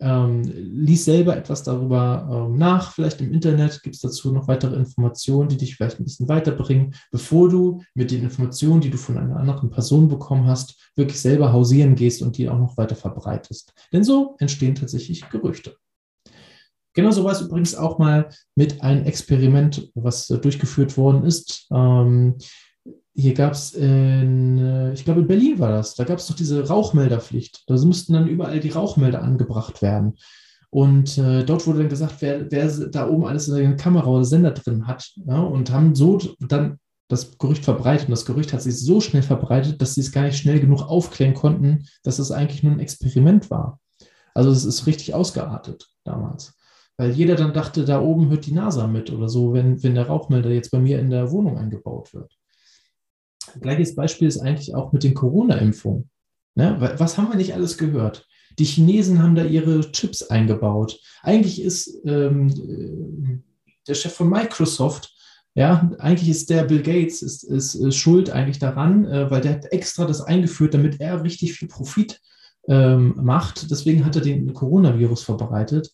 Ähm, 0.00 0.42
lies 0.42 1.04
selber 1.04 1.36
etwas 1.36 1.62
darüber 1.62 2.28
ähm, 2.30 2.56
nach. 2.56 2.92
Vielleicht 2.92 3.20
im 3.20 3.32
Internet 3.32 3.82
gibt 3.82 3.94
es 3.94 4.00
dazu 4.00 4.32
noch 4.32 4.48
weitere 4.48 4.76
Informationen, 4.76 5.48
die 5.48 5.56
dich 5.56 5.76
vielleicht 5.76 6.00
ein 6.00 6.04
bisschen 6.04 6.28
weiterbringen, 6.28 6.94
bevor 7.12 7.48
du 7.48 7.82
mit 7.94 8.10
den 8.10 8.22
Informationen, 8.22 8.80
die 8.80 8.90
du 8.90 8.98
von 8.98 9.16
einer 9.16 9.36
anderen 9.36 9.70
Person 9.70 10.08
bekommen 10.08 10.46
hast, 10.46 10.90
wirklich 10.96 11.20
selber 11.20 11.52
hausieren 11.52 11.94
gehst 11.94 12.22
und 12.22 12.36
die 12.36 12.48
auch 12.48 12.58
noch 12.58 12.76
weiter 12.76 12.96
verbreitest. 12.96 13.72
Denn 13.92 14.04
so 14.04 14.36
entstehen 14.40 14.74
tatsächlich 14.74 15.28
Gerüchte. 15.30 15.76
Genauso 16.94 17.24
war 17.24 17.32
es 17.32 17.40
übrigens 17.40 17.74
auch 17.74 17.98
mal 17.98 18.28
mit 18.54 18.82
einem 18.82 19.04
Experiment, 19.04 19.90
was 19.94 20.28
durchgeführt 20.28 20.96
worden 20.96 21.24
ist. 21.24 21.66
Ähm, 21.72 22.36
hier 23.14 23.34
gab 23.34 23.52
es 23.52 23.72
in, 23.74 24.58
äh, 24.58 24.92
ich 24.92 25.04
glaube 25.04 25.20
in 25.20 25.28
Berlin 25.28 25.58
war 25.58 25.70
das, 25.70 25.94
da 25.94 26.04
gab 26.04 26.18
es 26.18 26.26
doch 26.26 26.34
diese 26.34 26.66
Rauchmelderpflicht. 26.66 27.64
Da 27.68 27.74
mussten 27.74 28.12
dann 28.12 28.28
überall 28.28 28.60
die 28.60 28.70
Rauchmelder 28.70 29.22
angebracht 29.22 29.82
werden. 29.82 30.14
Und 30.70 31.18
äh, 31.18 31.44
dort 31.44 31.66
wurde 31.66 31.78
dann 31.80 31.88
gesagt, 31.88 32.16
wer, 32.18 32.50
wer 32.50 32.68
da 32.88 33.08
oben 33.08 33.26
alles 33.26 33.46
in 33.46 33.54
der 33.54 33.76
Kamera 33.76 34.06
oder 34.06 34.24
Sender 34.24 34.50
drin 34.50 34.88
hat. 34.88 35.12
Ja, 35.26 35.40
und 35.40 35.70
haben 35.70 35.94
so 35.94 36.18
dann 36.40 36.80
das 37.08 37.38
Gerücht 37.38 37.64
verbreitet. 37.64 38.08
Und 38.08 38.12
das 38.12 38.26
Gerücht 38.26 38.52
hat 38.52 38.62
sich 38.62 38.80
so 38.80 39.00
schnell 39.00 39.22
verbreitet, 39.22 39.80
dass 39.80 39.94
sie 39.94 40.00
es 40.00 40.10
gar 40.10 40.24
nicht 40.24 40.36
schnell 40.36 40.58
genug 40.58 40.82
aufklären 40.82 41.34
konnten, 41.34 41.86
dass 42.02 42.18
es 42.18 42.32
eigentlich 42.32 42.64
nur 42.64 42.72
ein 42.72 42.80
Experiment 42.80 43.50
war. 43.50 43.78
Also 44.34 44.50
es 44.50 44.64
ist 44.64 44.88
richtig 44.88 45.14
ausgeartet 45.14 45.88
damals. 46.02 46.54
Weil 46.96 47.12
jeder 47.12 47.36
dann 47.36 47.52
dachte, 47.52 47.84
da 47.84 48.00
oben 48.00 48.30
hört 48.30 48.46
die 48.46 48.52
NASA 48.52 48.88
mit 48.88 49.12
oder 49.12 49.28
so, 49.28 49.52
wenn, 49.52 49.80
wenn 49.84 49.94
der 49.94 50.08
Rauchmelder 50.08 50.50
jetzt 50.50 50.72
bei 50.72 50.80
mir 50.80 50.98
in 50.98 51.10
der 51.10 51.30
Wohnung 51.30 51.56
eingebaut 51.56 52.12
wird. 52.14 52.36
Gleiches 53.60 53.94
Beispiel 53.94 54.28
ist 54.28 54.40
eigentlich 54.40 54.74
auch 54.74 54.92
mit 54.92 55.02
den 55.02 55.14
Corona-Impfungen. 55.14 56.10
Ne? 56.54 56.94
Was 56.98 57.18
haben 57.18 57.28
wir 57.28 57.36
nicht 57.36 57.54
alles 57.54 57.78
gehört? 57.78 58.26
Die 58.58 58.64
Chinesen 58.64 59.22
haben 59.22 59.34
da 59.34 59.44
ihre 59.44 59.80
Chips 59.92 60.22
eingebaut. 60.22 61.00
Eigentlich 61.22 61.60
ist 61.60 62.00
ähm, 62.04 62.48
äh, 62.48 63.38
der 63.88 63.94
Chef 63.94 64.14
von 64.14 64.28
Microsoft, 64.28 65.14
ja, 65.56 65.90
eigentlich 65.98 66.28
ist 66.28 66.50
der 66.50 66.64
Bill 66.64 66.82
Gates 66.82 67.22
ist, 67.22 67.44
ist, 67.44 67.74
ist 67.74 67.96
schuld 67.96 68.28
eigentlich 68.30 68.58
daran, 68.58 69.04
äh, 69.04 69.30
weil 69.30 69.40
der 69.40 69.52
hat 69.52 69.72
extra 69.72 70.04
das 70.04 70.20
eingeführt, 70.20 70.74
damit 70.74 71.00
er 71.00 71.22
richtig 71.22 71.52
viel 71.52 71.68
Profit 71.68 72.20
ähm, 72.68 73.14
macht. 73.22 73.70
Deswegen 73.70 74.04
hat 74.04 74.16
er 74.16 74.22
den 74.22 74.52
Coronavirus 74.52 75.22
verbreitet. 75.22 75.92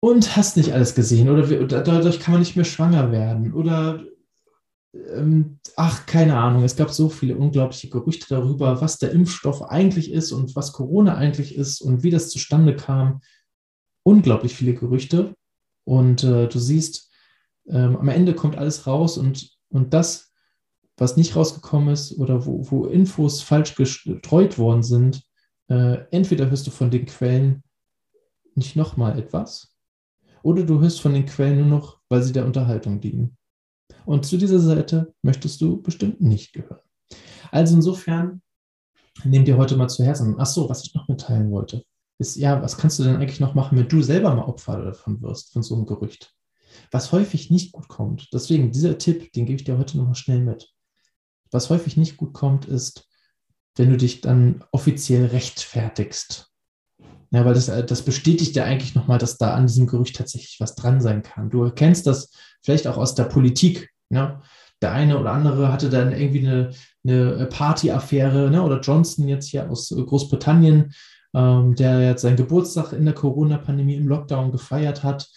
Und 0.00 0.36
hast 0.36 0.56
nicht 0.56 0.72
alles 0.72 0.94
gesehen. 0.94 1.28
Oder, 1.28 1.60
oder 1.60 1.82
dadurch 1.82 2.20
kann 2.20 2.32
man 2.32 2.40
nicht 2.40 2.54
mehr 2.54 2.64
schwanger 2.64 3.10
werden. 3.10 3.52
Oder 3.52 4.04
ähm, 4.94 5.58
ach, 5.76 6.06
keine 6.06 6.36
Ahnung, 6.36 6.64
es 6.64 6.76
gab 6.76 6.90
so 6.90 7.08
viele 7.08 7.36
unglaubliche 7.36 7.88
Gerüchte 7.88 8.26
darüber, 8.28 8.80
was 8.80 8.98
der 8.98 9.12
Impfstoff 9.12 9.62
eigentlich 9.62 10.12
ist 10.12 10.32
und 10.32 10.56
was 10.56 10.72
Corona 10.72 11.16
eigentlich 11.16 11.54
ist 11.54 11.80
und 11.80 12.02
wie 12.02 12.10
das 12.10 12.30
zustande 12.30 12.74
kam. 12.74 13.20
Unglaublich 14.02 14.54
viele 14.54 14.74
Gerüchte. 14.74 15.34
Und 15.84 16.24
äh, 16.24 16.48
du 16.48 16.58
siehst, 16.58 17.10
ähm, 17.68 17.96
am 17.96 18.08
Ende 18.08 18.34
kommt 18.34 18.56
alles 18.56 18.86
raus 18.86 19.18
und, 19.18 19.50
und 19.68 19.94
das, 19.94 20.32
was 20.96 21.16
nicht 21.16 21.36
rausgekommen 21.36 21.90
ist 21.90 22.18
oder 22.18 22.44
wo, 22.44 22.70
wo 22.70 22.86
Infos 22.86 23.42
falsch 23.42 23.74
gestreut 23.74 24.58
worden 24.58 24.82
sind, 24.82 25.22
äh, 25.68 25.98
entweder 26.10 26.50
hörst 26.50 26.66
du 26.66 26.70
von 26.70 26.90
den 26.90 27.06
Quellen 27.06 27.62
nicht 28.54 28.74
nochmal 28.74 29.18
etwas 29.18 29.76
oder 30.42 30.64
du 30.64 30.80
hörst 30.80 31.00
von 31.00 31.14
den 31.14 31.26
Quellen 31.26 31.58
nur 31.58 31.78
noch, 31.78 32.00
weil 32.08 32.22
sie 32.22 32.32
der 32.32 32.46
Unterhaltung 32.46 33.00
dienen. 33.00 33.37
Und 34.04 34.26
zu 34.26 34.36
dieser 34.36 34.60
Seite 34.60 35.14
möchtest 35.22 35.60
du 35.60 35.80
bestimmt 35.82 36.20
nicht 36.20 36.52
gehören. 36.52 36.80
Also 37.50 37.76
insofern, 37.76 38.42
nimm 39.24 39.44
dir 39.44 39.56
heute 39.56 39.76
mal 39.76 39.88
zu 39.88 40.04
Herzen. 40.04 40.36
Ach 40.38 40.46
so, 40.46 40.68
was 40.68 40.84
ich 40.84 40.94
noch 40.94 41.08
mitteilen 41.08 41.50
wollte, 41.50 41.84
ist, 42.18 42.36
ja, 42.36 42.60
was 42.62 42.76
kannst 42.76 42.98
du 42.98 43.04
denn 43.04 43.16
eigentlich 43.16 43.40
noch 43.40 43.54
machen, 43.54 43.78
wenn 43.78 43.88
du 43.88 44.02
selber 44.02 44.34
mal 44.34 44.44
Opfer 44.44 44.82
davon 44.82 45.22
wirst, 45.22 45.52
von 45.52 45.62
so 45.62 45.74
einem 45.76 45.86
Gerücht? 45.86 46.34
Was 46.90 47.12
häufig 47.12 47.50
nicht 47.50 47.72
gut 47.72 47.88
kommt, 47.88 48.28
deswegen 48.32 48.72
dieser 48.72 48.98
Tipp, 48.98 49.32
den 49.32 49.46
gebe 49.46 49.58
ich 49.58 49.64
dir 49.64 49.78
heute 49.78 49.96
nochmal 49.96 50.14
schnell 50.14 50.40
mit. 50.40 50.72
Was 51.50 51.70
häufig 51.70 51.96
nicht 51.96 52.16
gut 52.16 52.34
kommt, 52.34 52.66
ist, 52.66 53.08
wenn 53.76 53.90
du 53.90 53.96
dich 53.96 54.20
dann 54.20 54.64
offiziell 54.72 55.26
rechtfertigst. 55.26 56.47
Ja, 57.30 57.44
weil 57.44 57.54
das, 57.54 57.66
das 57.66 58.02
bestätigt 58.02 58.56
ja 58.56 58.64
eigentlich 58.64 58.94
nochmal, 58.94 59.18
dass 59.18 59.36
da 59.36 59.54
an 59.54 59.66
diesem 59.66 59.86
Gerücht 59.86 60.16
tatsächlich 60.16 60.56
was 60.60 60.74
dran 60.74 61.00
sein 61.00 61.22
kann. 61.22 61.50
Du 61.50 61.62
erkennst 61.62 62.06
das 62.06 62.30
vielleicht 62.62 62.86
auch 62.86 62.96
aus 62.96 63.14
der 63.14 63.24
Politik. 63.24 63.90
Ja? 64.08 64.40
Der 64.80 64.92
eine 64.92 65.18
oder 65.18 65.32
andere 65.32 65.70
hatte 65.70 65.90
dann 65.90 66.12
irgendwie 66.12 66.46
eine, 66.46 66.70
eine 67.06 67.46
Partyaffäre, 67.46 68.50
ne? 68.50 68.62
oder 68.62 68.80
Johnson 68.80 69.28
jetzt 69.28 69.50
hier 69.50 69.68
aus 69.70 69.90
Großbritannien, 69.90 70.94
ähm, 71.34 71.74
der 71.74 72.00
jetzt 72.02 72.22
seinen 72.22 72.36
Geburtstag 72.36 72.92
in 72.92 73.04
der 73.04 73.14
Corona-Pandemie 73.14 73.96
im 73.96 74.08
Lockdown 74.08 74.50
gefeiert 74.50 75.02
hat. 75.02 75.28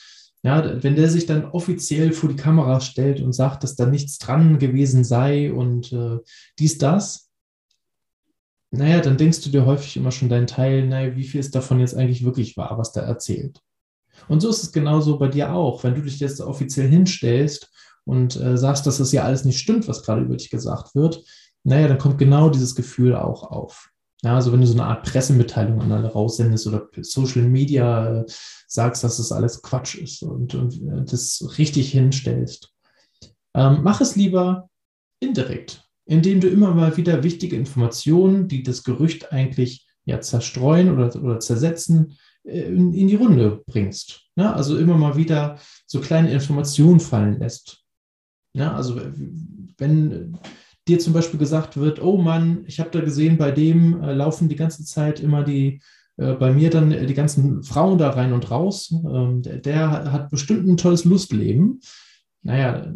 Ja, 0.44 0.82
wenn 0.82 0.96
der 0.96 1.10
sich 1.10 1.28
dann 1.28 1.46
offiziell 1.46 2.14
vor 2.14 2.30
die 2.30 2.36
Kamera 2.36 2.80
stellt 2.80 3.22
und 3.22 3.34
sagt, 3.34 3.64
dass 3.64 3.76
da 3.76 3.86
nichts 3.86 4.18
dran 4.18 4.58
gewesen 4.58 5.04
sei 5.04 5.54
und 5.54 5.92
äh, 5.92 6.18
dies, 6.58 6.80
das, 6.80 7.31
naja, 8.72 9.02
dann 9.02 9.18
denkst 9.18 9.42
du 9.42 9.50
dir 9.50 9.66
häufig 9.66 9.98
immer 9.98 10.12
schon 10.12 10.30
deinen 10.30 10.48
Teil, 10.48 10.88
naja, 10.88 11.16
wie 11.16 11.26
viel 11.26 11.40
ist 11.40 11.54
davon 11.56 11.80
jetzt 11.80 11.96
eigentlich 11.96 12.24
wirklich 12.24 12.56
wahr, 12.56 12.78
was 12.78 12.94
der 12.94 13.04
erzählt? 13.04 13.60
Und 14.28 14.42
so 14.42 14.50
ist 14.50 14.64
es 14.64 14.72
genauso 14.72 15.18
bei 15.18 15.28
dir 15.28 15.54
auch. 15.54 15.84
Wenn 15.84 15.96
du 15.96 16.02
dich 16.02 16.20
jetzt 16.20 16.40
offiziell 16.42 16.88
hinstellst 16.88 17.70
und 18.06 18.36
äh, 18.38 18.58
sagst, 18.58 18.88
dass 18.88 18.98
das 18.98 19.12
ja 19.12 19.24
alles 19.24 19.46
nicht 19.46 19.60
stimmt, 19.60 19.88
was 19.88 20.04
gerade 20.04 20.22
über 20.22 20.38
dich 20.38 20.50
gesagt 20.50 20.96
wird, 20.96 21.24
naja, 21.64 21.88
dann 21.88 21.98
kommt 21.98 22.18
genau 22.18 22.50
dieses 22.50 22.76
Gefühl 22.76 23.16
auch 23.16 23.44
auf. 23.44 23.90
Ja, 24.24 24.36
also 24.36 24.52
wenn 24.52 24.62
du 24.62 24.68
so 24.68 24.74
eine 24.74 24.86
Art 24.86 25.04
Pressemitteilung 25.04 25.82
an 25.82 25.92
alle 25.92 26.12
raussendest 26.12 26.68
oder 26.68 26.88
Social 27.02 27.44
Media 27.44 28.22
äh, 28.22 28.26
sagst, 28.68 29.04
dass 29.04 29.18
das 29.18 29.32
alles 29.32 29.62
Quatsch 29.62 29.96
ist 29.96 30.22
und, 30.24 30.54
und 30.54 30.76
äh, 30.76 31.04
das 31.04 31.44
richtig 31.58 31.92
hinstellst, 31.92 32.72
ähm, 33.56 33.80
mach 33.82 34.00
es 34.00 34.16
lieber 34.16 34.70
indirekt, 35.20 35.84
indem 36.12 36.42
du 36.42 36.50
immer 36.50 36.74
mal 36.76 36.98
wieder 36.98 37.24
wichtige 37.24 37.56
Informationen, 37.56 38.50
die 38.50 38.64
das 38.64 38.84
Gerücht 38.84 39.32
eigentlich 39.32 39.88
ja 40.04 40.20
zerstreuen 40.20 40.92
oder, 40.92 41.16
oder 41.16 41.40
zersetzen, 41.40 42.18
äh, 42.44 42.64
in, 42.64 42.94
in 42.94 43.08
die 43.08 43.16
Runde 43.16 43.64
bringst. 43.66 44.24
Ja, 44.36 44.52
also 44.52 44.78
immer 44.78 44.98
mal 44.98 45.16
wieder 45.16 45.58
so 45.86 46.02
kleine 46.02 46.34
Informationen 46.34 47.00
fallen 47.00 47.40
lässt. 47.40 47.86
Ja, 48.54 48.76
also 48.76 49.00
wenn 49.78 50.38
dir 50.86 51.00
zum 51.00 51.14
Beispiel 51.14 51.40
gesagt 51.40 51.78
wird, 51.78 52.02
oh 52.02 52.18
Mann, 52.18 52.66
ich 52.68 52.82
habe 52.82 52.90
da 52.90 53.00
gesehen, 53.00 53.38
bei 53.38 53.52
dem 53.52 54.04
äh, 54.04 54.14
laufen 54.14 54.50
die 54.50 54.58
ganze 54.58 54.84
Zeit 54.84 55.22
immer 55.22 55.44
die, 55.44 55.82
äh, 56.18 56.34
bei 56.34 56.52
mir 56.52 56.70
dann 56.70 56.90
die 56.90 57.14
ganzen 57.14 57.64
Frauen 57.64 57.98
da 57.98 58.10
rein 58.10 58.34
und 58.34 58.52
raus, 58.52 58.92
ähm, 58.92 59.44
der, 59.44 59.60
der, 59.60 60.12
hat 60.12 60.30
bestimmt 60.30 60.68
ein 60.68 60.76
tolles 60.76 61.06
Lustleben. 61.06 61.80
Naja, 62.42 62.94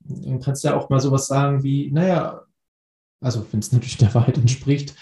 dann 0.00 0.40
kannst 0.40 0.64
du 0.64 0.68
ja 0.68 0.76
auch 0.76 0.90
mal 0.90 0.98
sowas 0.98 1.28
sagen 1.28 1.62
wie, 1.62 1.92
naja, 1.92 2.42
also 3.20 3.46
wenn 3.50 3.60
es 3.60 3.72
natürlich 3.72 3.98
der 3.98 4.14
Wahrheit 4.14 4.38
entspricht, 4.38 4.94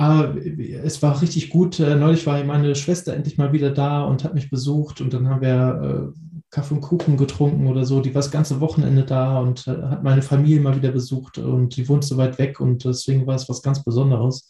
aber 0.00 0.34
es 0.46 1.02
war 1.02 1.20
richtig 1.20 1.50
gut. 1.50 1.78
Äh, 1.78 1.94
neulich 1.94 2.26
war 2.26 2.42
meine 2.44 2.74
Schwester 2.74 3.12
endlich 3.12 3.36
mal 3.36 3.52
wieder 3.52 3.70
da 3.70 4.02
und 4.04 4.24
hat 4.24 4.32
mich 4.32 4.48
besucht 4.48 5.02
und 5.02 5.12
dann 5.12 5.28
haben 5.28 5.42
wir 5.42 6.14
äh, 6.14 6.40
Kaffee 6.50 6.74
und 6.74 6.80
Kuchen 6.80 7.18
getrunken 7.18 7.66
oder 7.66 7.84
so. 7.84 8.00
Die 8.00 8.14
war 8.14 8.22
das 8.22 8.30
ganze 8.30 8.60
Wochenende 8.60 9.04
da 9.04 9.38
und 9.40 9.66
äh, 9.66 9.82
hat 9.82 10.02
meine 10.02 10.22
Familie 10.22 10.60
mal 10.60 10.74
wieder 10.74 10.90
besucht 10.90 11.36
und 11.36 11.76
die 11.76 11.86
wohnt 11.86 12.04
so 12.04 12.16
weit 12.16 12.38
weg 12.38 12.60
und 12.60 12.84
deswegen 12.84 13.26
war 13.26 13.34
es 13.34 13.48
was 13.50 13.60
ganz 13.60 13.84
Besonderes. 13.84 14.48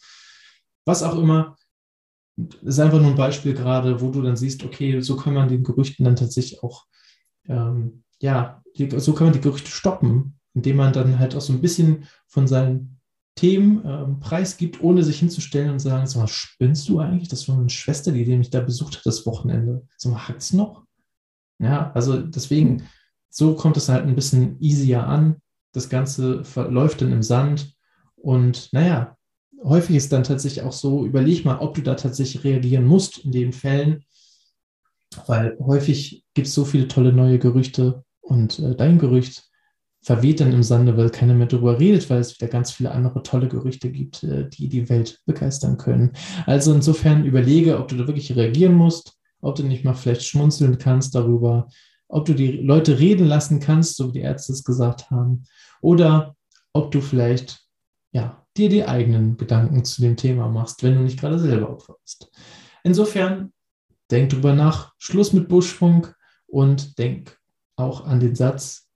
Was 0.85 1.03
auch 1.03 1.17
immer, 1.17 1.57
ist 2.61 2.79
einfach 2.79 3.01
nur 3.01 3.11
ein 3.11 3.17
Beispiel 3.17 3.53
gerade, 3.53 3.99
wo 3.99 4.09
du 4.09 4.21
dann 4.21 4.37
siehst, 4.37 4.63
okay, 4.63 5.01
so 5.01 5.17
kann 5.17 5.33
man 5.33 5.49
den 5.49 5.63
Gerüchten 5.63 6.05
dann 6.05 6.15
tatsächlich 6.15 6.63
auch, 6.63 6.85
ähm, 7.49 8.03
ja, 8.21 8.63
so 8.97 9.13
kann 9.13 9.27
man 9.27 9.33
die 9.33 9.41
Gerüchte 9.41 9.69
stoppen, 9.69 10.39
indem 10.53 10.77
man 10.77 10.93
dann 10.93 11.19
halt 11.19 11.35
auch 11.35 11.41
so 11.41 11.51
ein 11.51 11.61
bisschen 11.61 12.05
von 12.27 12.47
seinen 12.47 13.00
Themen 13.41 13.81
ähm, 13.83 14.19
preisgibt, 14.19 14.83
ohne 14.83 15.01
sich 15.01 15.17
hinzustellen 15.17 15.71
und 15.71 15.79
sagen, 15.79 16.05
sag 16.05 16.19
mal, 16.19 16.27
spinnst 16.27 16.87
du 16.87 16.99
eigentlich? 16.99 17.27
Das 17.27 17.47
war 17.47 17.55
meine 17.55 17.71
Schwester, 17.71 18.11
die, 18.11 18.23
die 18.23 18.37
mich 18.37 18.51
da 18.51 18.61
besucht 18.61 18.97
hat 18.97 19.05
das 19.07 19.25
Wochenende. 19.25 19.81
Sag 19.97 20.11
mal, 20.11 20.35
es 20.37 20.53
noch? 20.53 20.83
Ja, 21.57 21.91
also 21.95 22.21
deswegen, 22.21 22.87
so 23.31 23.55
kommt 23.55 23.77
es 23.77 23.89
halt 23.89 24.05
ein 24.05 24.13
bisschen 24.13 24.61
easier 24.61 25.07
an. 25.07 25.37
Das 25.71 25.89
Ganze 25.89 26.43
verläuft 26.43 27.01
dann 27.01 27.11
im 27.11 27.23
Sand. 27.23 27.73
Und 28.15 28.71
naja, 28.73 29.17
häufig 29.63 29.95
ist 29.95 30.13
dann 30.13 30.21
tatsächlich 30.21 30.63
auch 30.63 30.71
so, 30.71 31.03
überleg 31.03 31.43
mal, 31.43 31.57
ob 31.57 31.73
du 31.73 31.81
da 31.81 31.95
tatsächlich 31.95 32.43
reagieren 32.43 32.85
musst 32.85 33.25
in 33.25 33.31
den 33.31 33.53
Fällen, 33.53 34.05
weil 35.25 35.57
häufig 35.59 36.25
gibt 36.35 36.45
es 36.45 36.53
so 36.53 36.63
viele 36.63 36.87
tolle 36.87 37.11
neue 37.11 37.39
Gerüchte 37.39 38.03
und 38.21 38.59
äh, 38.59 38.75
dein 38.75 38.99
Gerücht 38.99 39.50
verweht 40.01 40.39
dann 40.39 40.51
im 40.51 40.63
Sande, 40.63 40.97
weil 40.97 41.09
keiner 41.09 41.33
mehr 41.33 41.47
darüber 41.47 41.79
redet, 41.79 42.09
weil 42.09 42.19
es 42.19 42.39
wieder 42.39 42.51
ganz 42.51 42.71
viele 42.71 42.91
andere 42.91 43.21
tolle 43.23 43.47
Gerüchte 43.47 43.91
gibt, 43.91 44.23
äh, 44.23 44.49
die 44.49 44.67
die 44.67 44.89
Welt 44.89 45.19
begeistern 45.25 45.77
können. 45.77 46.13
Also 46.45 46.73
insofern 46.73 47.25
überlege, 47.25 47.77
ob 47.77 47.87
du 47.87 47.97
da 47.97 48.07
wirklich 48.07 48.35
reagieren 48.35 48.73
musst, 48.73 49.17
ob 49.41 49.55
du 49.55 49.63
nicht 49.63 49.85
mal 49.85 49.93
vielleicht 49.93 50.23
schmunzeln 50.23 50.77
kannst 50.77 51.13
darüber, 51.13 51.67
ob 52.07 52.25
du 52.25 52.33
die 52.33 52.51
Leute 52.51 52.99
reden 52.99 53.27
lassen 53.27 53.59
kannst, 53.59 53.95
so 53.95 54.09
wie 54.09 54.19
die 54.19 54.25
Ärzte 54.25 54.53
es 54.53 54.63
gesagt 54.63 55.11
haben, 55.11 55.43
oder 55.81 56.35
ob 56.73 56.91
du 56.91 57.01
vielleicht 57.01 57.61
ja, 58.11 58.45
dir 58.57 58.69
die 58.69 58.85
eigenen 58.85 59.37
Gedanken 59.37 59.85
zu 59.85 60.01
dem 60.01 60.17
Thema 60.17 60.49
machst, 60.49 60.83
wenn 60.83 60.95
du 60.95 61.01
nicht 61.01 61.19
gerade 61.19 61.39
selber 61.39 61.69
Opfer 61.69 61.95
bist. 62.03 62.29
Insofern 62.83 63.53
denk 64.09 64.29
drüber 64.31 64.53
nach, 64.53 64.93
Schluss 64.97 65.31
mit 65.31 65.47
Buschfunk 65.47 66.15
und 66.47 66.97
denk 66.97 67.37
auch 67.77 68.05
an 68.05 68.19
den 68.19 68.35
Satz, 68.35 68.89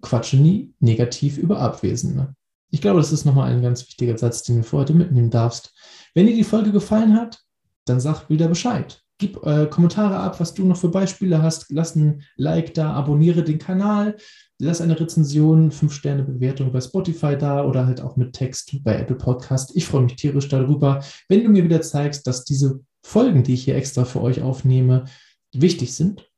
quatsche 0.00 0.36
nie 0.36 0.74
negativ 0.80 1.38
über 1.38 1.58
Abwesende. 1.58 2.34
Ich 2.70 2.80
glaube, 2.80 3.00
das 3.00 3.12
ist 3.12 3.24
nochmal 3.24 3.50
ein 3.50 3.62
ganz 3.62 3.86
wichtiger 3.86 4.16
Satz, 4.16 4.42
den 4.42 4.58
du 4.58 4.62
für 4.62 4.78
heute 4.78 4.94
mitnehmen 4.94 5.30
darfst. 5.30 5.72
Wenn 6.14 6.26
dir 6.26 6.34
die 6.34 6.44
Folge 6.44 6.72
gefallen 6.72 7.14
hat, 7.14 7.40
dann 7.84 8.00
sag 8.00 8.28
wieder 8.28 8.48
Bescheid. 8.48 9.02
Gib 9.18 9.44
äh, 9.44 9.66
Kommentare 9.66 10.16
ab, 10.16 10.40
was 10.40 10.54
du 10.54 10.64
noch 10.64 10.76
für 10.76 10.88
Beispiele 10.88 11.42
hast. 11.42 11.66
Lass 11.70 11.96
ein 11.96 12.22
Like 12.36 12.72
da, 12.74 12.92
abonniere 12.92 13.42
den 13.42 13.58
Kanal, 13.58 14.16
lass 14.58 14.80
eine 14.80 14.98
Rezension, 14.98 15.72
5-Sterne-Bewertung 15.72 16.72
bei 16.72 16.80
Spotify 16.80 17.36
da 17.36 17.64
oder 17.64 17.86
halt 17.86 18.00
auch 18.00 18.16
mit 18.16 18.32
Text 18.32 18.82
bei 18.82 18.96
Apple 18.96 19.16
Podcast. 19.16 19.76
Ich 19.76 19.84
freue 19.84 20.02
mich 20.02 20.16
tierisch 20.16 20.48
darüber, 20.48 21.02
wenn 21.28 21.42
du 21.42 21.50
mir 21.50 21.64
wieder 21.64 21.82
zeigst, 21.82 22.26
dass 22.26 22.44
diese 22.44 22.80
Folgen, 23.02 23.42
die 23.42 23.54
ich 23.54 23.64
hier 23.64 23.76
extra 23.76 24.04
für 24.04 24.22
euch 24.22 24.40
aufnehme, 24.40 25.04
wichtig 25.52 25.94
sind 25.94 26.29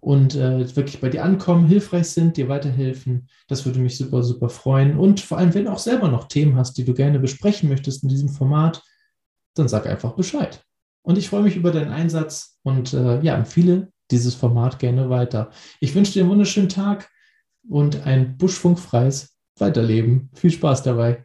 und 0.00 0.34
äh, 0.34 0.74
wirklich 0.76 1.00
bei 1.00 1.10
dir 1.10 1.24
ankommen, 1.24 1.66
hilfreich 1.66 2.08
sind, 2.08 2.36
dir 2.36 2.48
weiterhelfen. 2.48 3.28
Das 3.48 3.66
würde 3.66 3.78
mich 3.80 3.96
super, 3.96 4.22
super 4.22 4.48
freuen. 4.48 4.98
Und 4.98 5.20
vor 5.20 5.38
allem, 5.38 5.54
wenn 5.54 5.66
du 5.66 5.72
auch 5.72 5.78
selber 5.78 6.08
noch 6.08 6.28
Themen 6.28 6.56
hast, 6.56 6.78
die 6.78 6.84
du 6.84 6.94
gerne 6.94 7.18
besprechen 7.20 7.68
möchtest 7.68 8.02
in 8.02 8.08
diesem 8.08 8.30
Format, 8.30 8.82
dann 9.54 9.68
sag 9.68 9.86
einfach 9.86 10.12
Bescheid. 10.12 10.64
Und 11.02 11.18
ich 11.18 11.28
freue 11.28 11.42
mich 11.42 11.56
über 11.56 11.70
deinen 11.70 11.92
Einsatz 11.92 12.58
und 12.62 12.94
äh, 12.94 13.20
ja, 13.20 13.36
empfehle 13.36 13.92
dieses 14.10 14.34
Format 14.34 14.78
gerne 14.78 15.10
weiter. 15.10 15.50
Ich 15.80 15.94
wünsche 15.94 16.12
dir 16.12 16.22
einen 16.22 16.30
wunderschönen 16.30 16.68
Tag 16.68 17.10
und 17.68 18.06
ein 18.06 18.36
buschfunkfreies 18.36 19.36
Weiterleben. 19.58 20.30
Viel 20.34 20.50
Spaß 20.50 20.82
dabei. 20.82 21.24